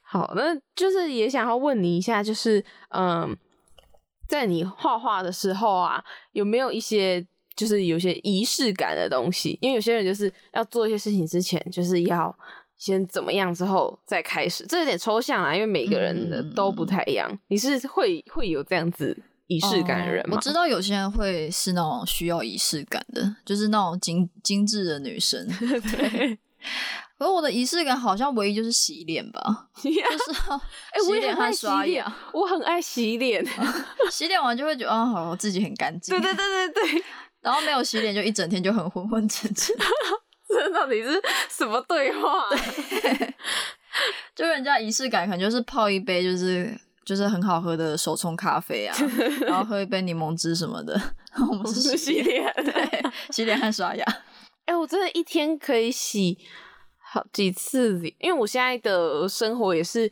[0.02, 3.38] 好，那就是也想要问你一下，就是嗯，
[4.28, 7.24] 在你画画的时候啊，有没有一些
[7.60, 9.58] 就是有些仪式感的东西？
[9.62, 12.34] 因为有些人就是要做一些事情之前，就是要
[12.78, 17.30] 先怎么样之后再开始，这有点抽象啊，因为每个人的都不太一样。
[17.50, 20.36] 你是会会有这样子仪式感的人吗？
[20.36, 25.46] 哦我知道有些人会是那种需要仪式感的，就是那种精精致的女生。
[25.60, 26.40] 对，
[27.20, 33.46] 而我的仪式感好像唯一就是洗脸吧， 就是要哎、我洗脸和也很爱洗脸刷牙，，我很爱洗脸。
[34.10, 36.18] 洗脸完就会觉得啊，好，我自己很干净。
[36.18, 37.04] 对对对对对，
[37.42, 39.76] 然后没有洗脸就一整天就很昏昏沉沉，
[40.48, 42.46] 这到底是什么对话？
[44.36, 46.74] 就人家仪式感可能就是泡一杯就是
[47.06, 48.96] 就是很好喝的手冲咖啡啊，
[49.42, 50.94] 然后喝一杯柠檬汁什么的。
[51.34, 52.54] 然后我们是洗脸。
[52.56, 54.06] 对，洗脸和刷牙。
[54.66, 56.38] 哎、我真的一天可以洗
[57.12, 60.10] 好几次脸，因为我现在的生活也是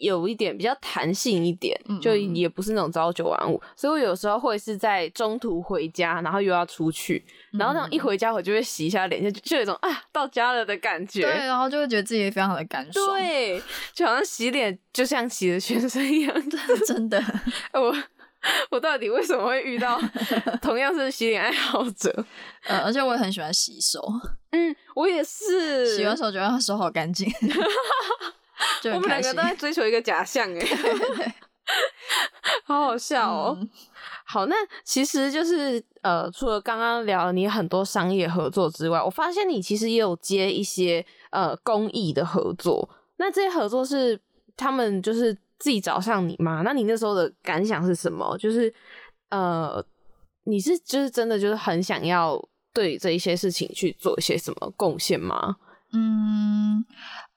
[0.00, 11.22] 有一点比较弹性一点，就也不是那种朝九晚五，所以我有时候会是在中途回家，然后又要出去，然后那种一回家我就会洗一下脸，就就有一种啊到家了的感觉。
[11.22, 13.06] 对，然后就会觉得自己非常的干爽。
[13.16, 13.62] 对，
[13.94, 16.34] 就好像洗脸就像洗了全身一样。
[16.86, 17.22] 真的。
[17.74, 17.94] 我
[18.70, 20.00] 我到底为什么会遇到
[20.62, 22.24] 同样是洗脸爱好者？
[22.64, 24.02] 呃，而且我也很喜欢洗手，
[24.52, 25.96] 嗯，我也是。
[25.96, 27.30] 洗完手觉得手好干净，
[28.82, 29.00] 就我。
[29.00, 30.60] 们两个都在追求一个假象哎
[32.64, 33.56] 好好笑哦。
[33.60, 33.68] 嗯
[34.24, 34.54] 好，那
[34.84, 42.88] 其实就是呃，除了刚刚聊你很多商业合作之外，我发现你其实也有接一些呃公益的合作。
[43.16, 44.20] 那这些合作是
[44.56, 46.62] 他们就是自己找上你吗？
[46.64, 48.38] 那你那时候的感想是什么？
[48.38, 48.72] 就是
[49.30, 49.84] 呃，
[50.44, 52.40] 你是就是真的就是很想要
[52.72, 55.56] 对这一些事情去做一些什么贡献吗？
[55.92, 56.84] 嗯，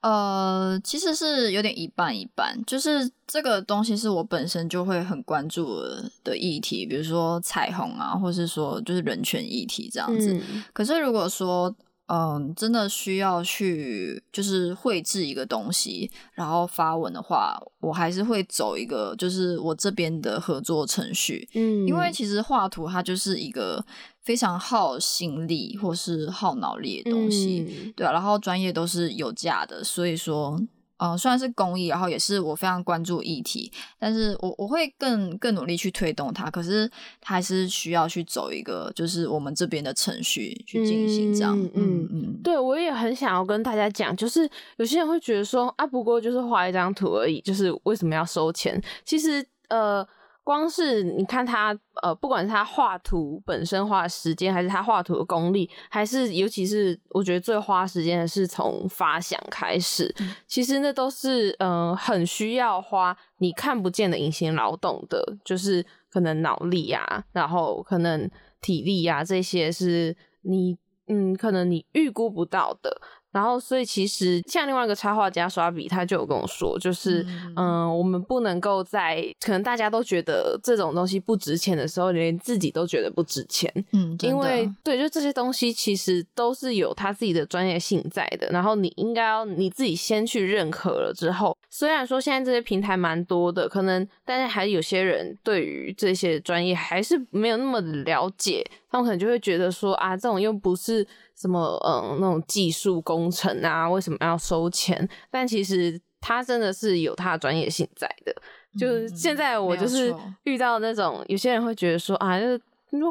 [0.03, 10.33] 呃，其实是有点一半一半，就是这个东西是我本身就会很关注的的议题，比如说彩虹啊，或是说就是人权议题这样子。
[10.33, 11.73] 嗯可是如果说
[12.07, 21.47] 嗯，真的需要去就是绘制一个东西，然后发文的话，我还是会走一个就是我这边的合作程序。
[21.53, 23.83] 嗯，因为其实画图它就是一个
[24.21, 30.59] 非常耗心力或是耗脑力的东西，嗯对啊，然后专业都是有价的，所以说。
[31.03, 36.49] 呃，虽然是公益，然后也是我非常关注议题，但是我我会更更努力去推动它。
[36.49, 36.89] 可是
[37.19, 41.59] 它还是需要去走一个，就是我们这边的程序去进行这样。
[41.61, 48.81] 嗯嗯嗯，对，我也很想要跟大家讲，就是有些人会觉得说啊，不过就是画一张图而已，就是为什么要收钱？
[49.03, 50.07] 其实呃，
[50.43, 60.13] 光是你看他呃，不管是他画图本身花的时间，还是他画图的功力，还是尤其是我觉得最花时间的是从发想开始，
[60.45, 68.29] 其实那都是呃很需要花你看不见的隐形劳动的，就是可能脑力啊，然后可能
[68.61, 70.77] 体力啊，这些是你
[71.07, 73.01] 嗯可能你预估不到的。
[73.33, 77.25] 然后，所以其实像另外一个插画家刷笔，他就有跟我说，就是
[77.55, 83.69] 嗯、呃我们不能够在可能大家都觉得这种东西不值钱的时候，连自己都觉得不值钱。
[83.91, 98.63] 嗯，因为对，就这些东西其实都是有他自己的专业性在的，然后你应该要你自己先去认可了之后，虽然说现在这些平台蛮多的，可能但是还有些人对于这些专业还是没有那么的了解，
[98.93, 105.09] 他们可能就会觉得说啊，这种又不是什么嗯那种技术工程啊，为什么要收钱？
[105.31, 108.31] 但其实他真的是有他的专业性在的。
[108.79, 110.13] 就是现在我就是
[110.43, 112.61] 遇到那种有些人会觉得说啊，就是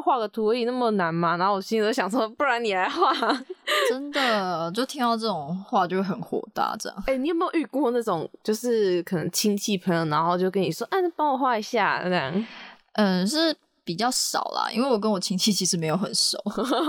[0.01, 1.35] 画个图而已，那么难吗？
[1.35, 3.11] 然后我心里都想说，不然你来画。
[3.89, 7.03] 真的就听到这种话就会很火大，这样。
[7.07, 12.45] 哎、你有没有遇过那种，就是可能亲戚朋友，然后就跟你说，啊，那帮我画一下这样？
[12.93, 13.53] 嗯，是
[13.85, 16.37] 比较少啦，因为我跟我亲戚其实没有很熟，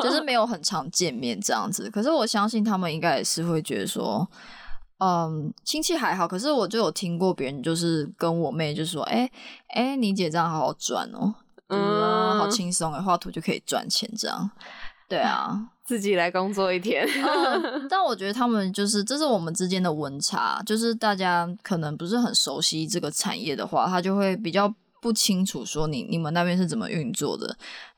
[0.02, 1.90] 就是没有很常见面这样子。
[1.90, 4.28] 可是我相信他们应该也是会觉得说，
[4.98, 6.28] 嗯，亲戚还好。
[6.28, 9.28] 可是我就有听过别人就是跟我妹就说，哎、
[9.74, 11.34] 哎、你姐这样好好赚哦、
[11.68, 14.50] 就是啊好嗯轻松哎，画图就可以赚钱这样。
[15.08, 17.04] 对啊， 自己来工作一天。
[17.06, 24.72] 嗯，但我觉得他们就是这是我们之间的温差，就是大家可能不是很熟悉这个产业的话，他就会比较
[25.04, 27.54] 不清楚说你你们那边是怎么运作的。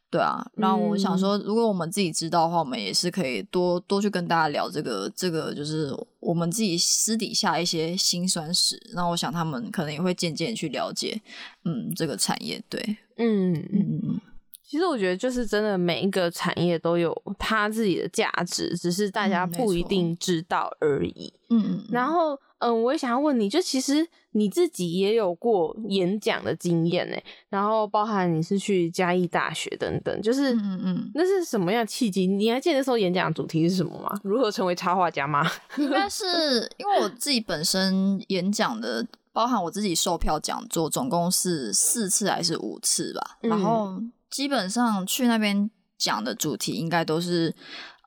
[0.09, 8.81] 对啊，然后我想说，如果我们自己知道的话，我们也是可以多多去跟大家聊这个这个，就是我们自己私底下一些辛酸史。
[8.95, 11.21] 那我想他们可能也会渐渐去了解，
[11.65, 12.63] 嗯，这个产业。
[12.69, 12.81] 对，
[13.17, 14.21] 嗯，嗯嗯
[14.69, 21.33] 其实我觉得就是真的每一个产业都有它自己的价值，只是大家不一定知道而已。
[21.51, 27.17] 嗯嗯，然后，嗯，我也想要问你，就其实你自己也有过演讲的经验呢，
[27.49, 32.27] 然后包含你是去嘉义大学等等，就是嗯嗯嗯，那是什么样的契机？
[32.27, 34.21] 你还记得那时候演讲的主题是什么吗？
[34.25, 35.49] 如何成为插画家吗？
[35.79, 43.39] 应该是因为我自己本身演讲的，包含我自己售票讲座，总共是四次还是五次吧。
[43.43, 47.55] 嗯然后基本上去那边讲的主题应该都是，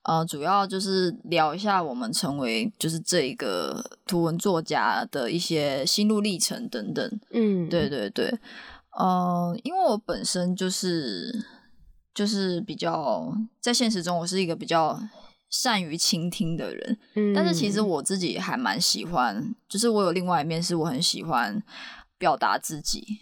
[0.04, 7.20] 呃，主要就是聊一下我们成为就是这一个图文作家的一些心路历程等等。
[7.32, 8.34] 嗯，对对对，
[8.98, 11.46] 呃，因为我本身就是
[12.14, 15.00] 就是比较在现实中，我是一个比较
[15.50, 17.80] 善于倾听的人，嗯，但是其实。
[17.82, 21.64] 我自己还蛮喜欢，就是我有另外一面是我很喜欢
[22.18, 23.22] 表达自己，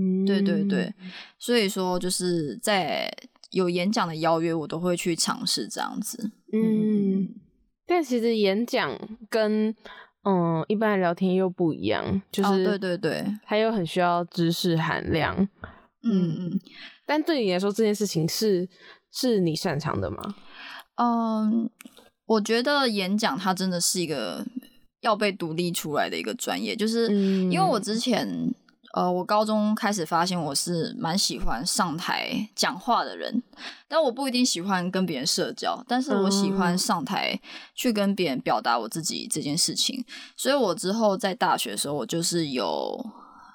[0.00, 0.94] 嗯，对对对，
[1.38, 3.12] 所以说就是在
[3.50, 6.30] 有演讲的邀约，我都会去尝试这样子。
[6.52, 7.28] 嗯，
[7.86, 8.98] 但其实演讲
[9.28, 9.74] 跟
[10.24, 15.36] 嗯一般的聊天又不一样，就哦，是对对对，还有很需要知识含量。
[16.02, 16.60] 嗯嗯
[17.04, 18.66] 但对你来说，这件事情是
[19.12, 20.34] 是你擅长的吗？
[20.96, 21.68] 嗯，
[22.24, 24.46] 我觉得演讲它真的是一个
[25.00, 28.54] 要被独立出来的一个专业，就是嗯因为我之前。
[28.92, 33.42] 呃，我高中开始发现我是蛮喜欢上台讲话的人，
[33.86, 37.40] 但我不一定喜欢跟别人社交，但是我喜欢嗯上台
[37.74, 40.04] 去跟别人表达我自己这件事情。
[40.36, 42.98] 所以我之后在大学的时候，我就是有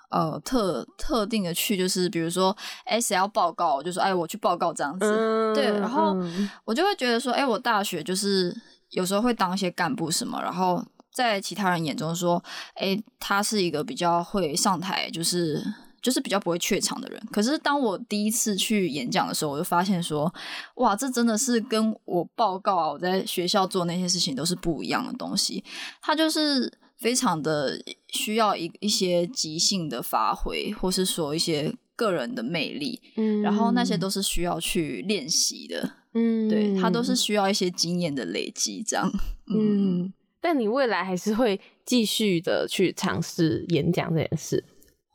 [0.09, 2.55] 呃特特定的去，就是比如说，
[2.85, 5.05] 哎，谁要报告，就说，哎，我去报告这样子。
[5.05, 8.55] 嗯对，然后嗯我就会觉得说，哎、我大学就是
[8.91, 10.81] 有时候会当一些干部什么，然后
[11.15, 12.43] 在其他人眼中说，
[12.73, 15.63] 哎、他是一个比较会上台，就是
[16.01, 17.21] 就是比较不会怯场的人。
[17.31, 20.31] 可是当我第一次去演讲的时候，我就发现说，
[20.75, 25.63] 哇，这真的是跟我报告啊，我在学校做那些事情都是不一样的东西。
[26.01, 33.01] 他就是非常的需要一一些即兴的发挥，或是说一些个人的魅力。
[33.15, 35.93] 嗯然后那些都是需要去练习的。
[36.13, 39.09] 嗯，对，他都是需要一些经验的累积，这样。
[39.47, 40.13] 嗯，
[40.45, 44.63] 但你未来还是会继续的去尝试演讲这件事。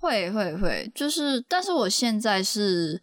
[0.00, 3.00] 会会会，就是，但是我现在是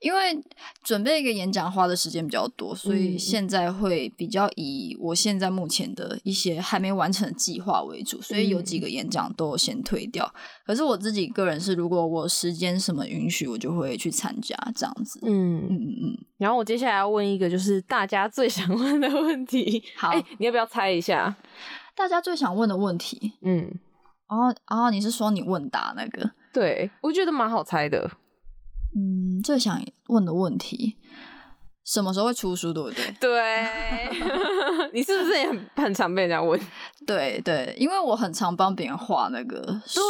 [0.00, 0.42] 因为
[0.82, 10.32] 准备一个演讲花的时间比较多，所以现在会比较以我现在目前的一些还没完成的计划为主，所以有几个演讲都先推掉。
[10.66, 15.20] 可是我自己个人是，如果我时间什么允许，我就会去参加这样子。
[15.24, 16.18] 嗯嗯嗯。
[16.38, 19.82] 然后我接下来要问一个，就是大家最想问的问题。
[19.96, 21.36] 好，你要不要猜一下
[21.94, 23.32] 大家最想问的问题？
[23.42, 23.70] 嗯，
[24.28, 26.30] 哦哦，你是说你问答那个？
[26.52, 28.10] 对，我觉得蛮好猜的。
[28.96, 30.96] 嗯，最想问的问题，
[31.84, 33.04] 什么时候会出书，对不对？
[33.20, 36.58] 对， 你是不是也很很常被人家问？
[37.06, 40.00] 对对，因为我很常帮别人画那个书，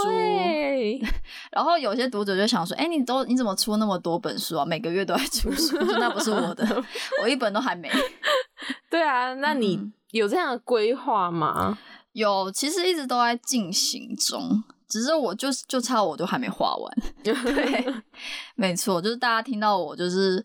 [1.52, 4.64] 然后有些读者就想说：“哎，你都你怎么出那么多本书啊？
[4.64, 6.84] 每个月都在出书？”那不是我的，
[7.22, 7.90] 我一本都还没。
[8.90, 11.76] 对啊，那你有这样的规划吗？
[12.12, 14.62] 有，其实一直都在进行中。
[14.88, 16.90] 只是我就就差我都还没画完，
[17.22, 17.34] 对，
[18.56, 20.42] 没错，就是大家听到我就是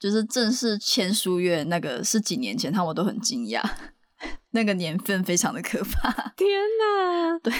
[0.00, 3.62] 就是正式签书院那个是几年前，他们都很惊讶，
[4.52, 6.48] 那个年份非常的可怕，天
[6.80, 7.52] 哪，对。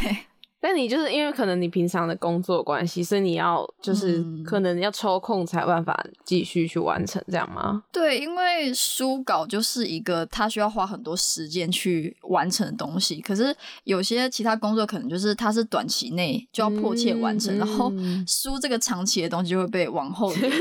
[0.63, 7.83] 但你就是因为可能你平常的工作关系，所以你要就是可能要抽空才有办法继续去完成这样吗？
[7.91, 13.53] 对，因为书稿就是一个他需要花很多时间去完成的东西，可是
[13.83, 17.93] 有些其他工作可能就是它是短期内就要迫切完成，然后
[18.25, 20.53] 书这个长期的东西就会被往后延。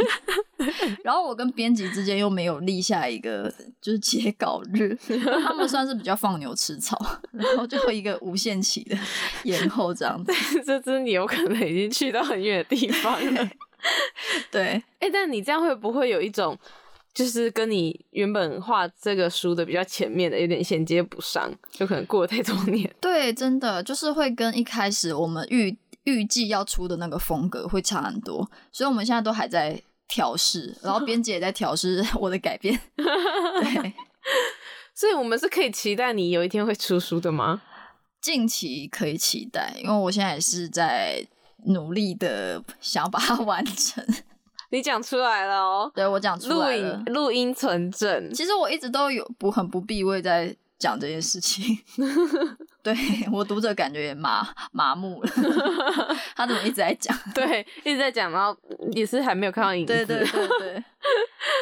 [1.03, 4.97] 然后我跟编辑之间又没有立下一个就是截稿日，
[5.43, 6.97] 他们算是比较放牛吃草，
[7.32, 8.97] 然后就一个无限期的
[9.43, 10.34] 延后这样子。
[10.66, 13.49] 这只你有可能已经去到很远的地方了。
[14.51, 16.57] 对，哎，但你这样会不会有一种，
[17.14, 22.93] 就是跟你原本画这个书的比较前面的有点衔接不上，就可能过了太多年。
[23.01, 29.82] 对，真的就是会跟一开始我们预预计要出的那个风格会差很多，所以我们现在都还在。
[30.12, 32.78] 调试，然后 编辑也在调试 我的改变。
[32.95, 33.93] 对，
[34.93, 37.62] 所以我们是可以期待你有一天会出书的吗？
[38.20, 41.26] 近期可以期待，因为我现在也是在
[41.66, 44.05] 努力的想要把它完成。
[44.70, 48.34] 你讲出来了哦，对我讲出来了，录音存证。
[48.34, 50.55] 其实我一直都有不很不避讳在。
[50.82, 51.77] 讲这件事情，
[52.82, 52.95] 对
[53.32, 55.29] 我读者感觉也麻麻木了。
[56.36, 57.15] 他怎么一直在讲？
[57.36, 58.57] 对，一直在讲，然后
[58.91, 59.93] 也是还没有看到影子。
[59.93, 60.84] 对对对对，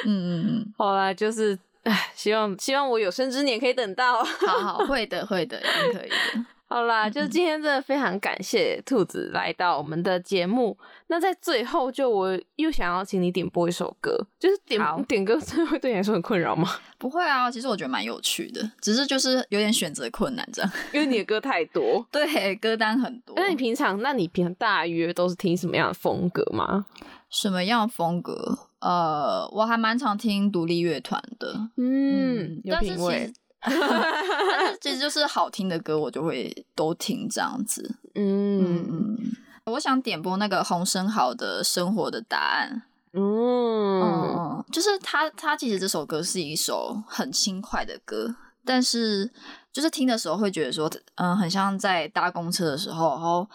[0.05, 4.24] 嗯嗯嗯，好啦，就是唉，希望希望我有生之年可以等到。
[4.24, 6.45] 好好，会的会的，一定可以的。
[6.72, 10.78] 好啦，就是今天真的非常感谢兔子来到我们的节目。
[11.07, 16.70] 那在最后，就我又想要请你点播一首歌，就是点点歌，真的会对你来说很困扰吗？
[16.99, 23.34] 不会啊，其实我觉得蛮有趣的，只是就是有点选择困难这样，因为你的歌太多，对，歌单很多。
[23.36, 26.86] 那你平常，那你平常大约都是听什么样的风格吗？
[27.32, 28.59] 什么样风格？
[28.80, 33.11] 呃，我还蛮常听独立乐团的，嗯，有品味。
[33.11, 33.34] 但是其实
[34.80, 37.95] 就是好听的歌，我就会都听这样子。
[38.16, 39.18] 嗯嗯，
[39.66, 42.84] 我想点播那个洪生豪的《生活的答案》。
[43.20, 49.30] 嗯，就是他，他其实这首歌是一首很轻快的歌，但是
[49.74, 53.47] 就是听的时候会觉得说，嗯，很像在搭公车的时候，然后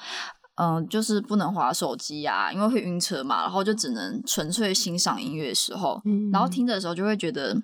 [0.57, 6.02] 嗯，就是不能划手机啊，因为会晕车嘛，然后就只能纯粹欣赏音乐的时候，
[6.32, 7.57] 然后听的时候就会觉得。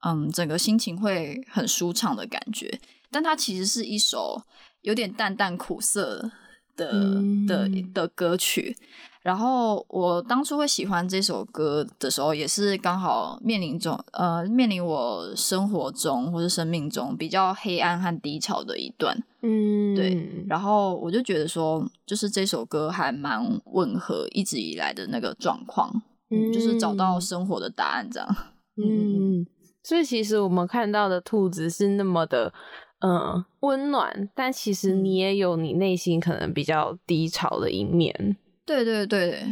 [0.00, 2.78] 嗯，整个心情会很舒畅的感觉，
[3.10, 4.42] 但它其实是一首
[4.82, 6.30] 有点淡淡苦涩
[6.76, 8.76] 的的的歌曲。
[9.20, 19.20] 然后我当初会喜欢这首歌的时候，也是刚好面临中呃面临我生活中或者生命中比较黑暗和低潮的一段。
[19.42, 20.46] 嗯，对。
[20.48, 25.92] 然后我就觉得说，就是这首歌还蛮吻合一直以来的那个状况，
[26.30, 28.36] 嗯，就是找到生活的答案这样。
[28.78, 29.44] 嗯。
[29.88, 32.52] 所以其实我们看到的兔子是那么的，
[33.00, 38.36] 嗯，温暖，但其实你也有你内心可能比较低潮的一面。
[38.66, 39.42] 对对对，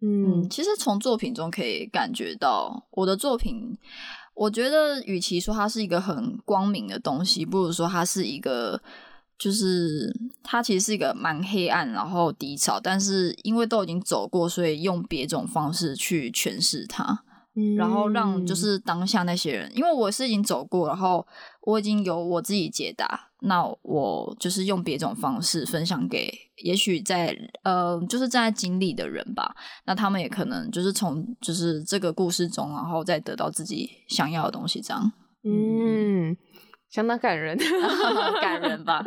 [0.00, 3.78] 嗯，其实从作品中可以感觉到，我的作品，
[4.34, 8.82] 我觉得与其说它是一个很光明的东西，不如说它是一个，
[9.38, 17.23] 就是它其实是一个蛮黑暗，然后低潮，但是因为都已经走过，所以用别种方式去诠释它。
[17.76, 21.24] 然后让就是当下那些人，因为我是已经走过，然后
[21.62, 26.32] 我已经有我自己解答，那我就是用别种方式分享给，
[26.64, 29.54] 也许在呃，就是正在经历的人吧。
[29.86, 35.12] 那他们也可能就是从就是这个故事中，然后再得到自己想要的东西，这样。
[35.44, 36.36] 嗯，
[36.90, 37.56] 相当感人，
[38.42, 39.04] 感人吧。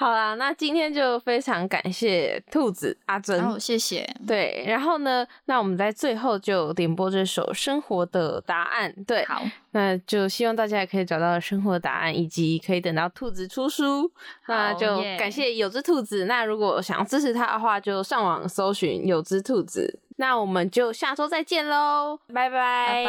[0.00, 4.08] 好啦，那今天就非常感谢兔子阿珍，哦，谢谢。
[4.28, 8.92] 对，然后呢，那我们在最后就点播这首《生活的答案》。
[9.04, 9.42] 对，好，
[9.72, 14.08] 那就希望大家也可以找到生活的答案，以及可以等到兔子出书。
[14.46, 16.26] 那就感谢有只兔子。
[16.26, 19.98] 那如果想要支持他的话，就上网搜寻有只兔子。
[20.18, 23.04] 那我们就下周再见喽，拜拜。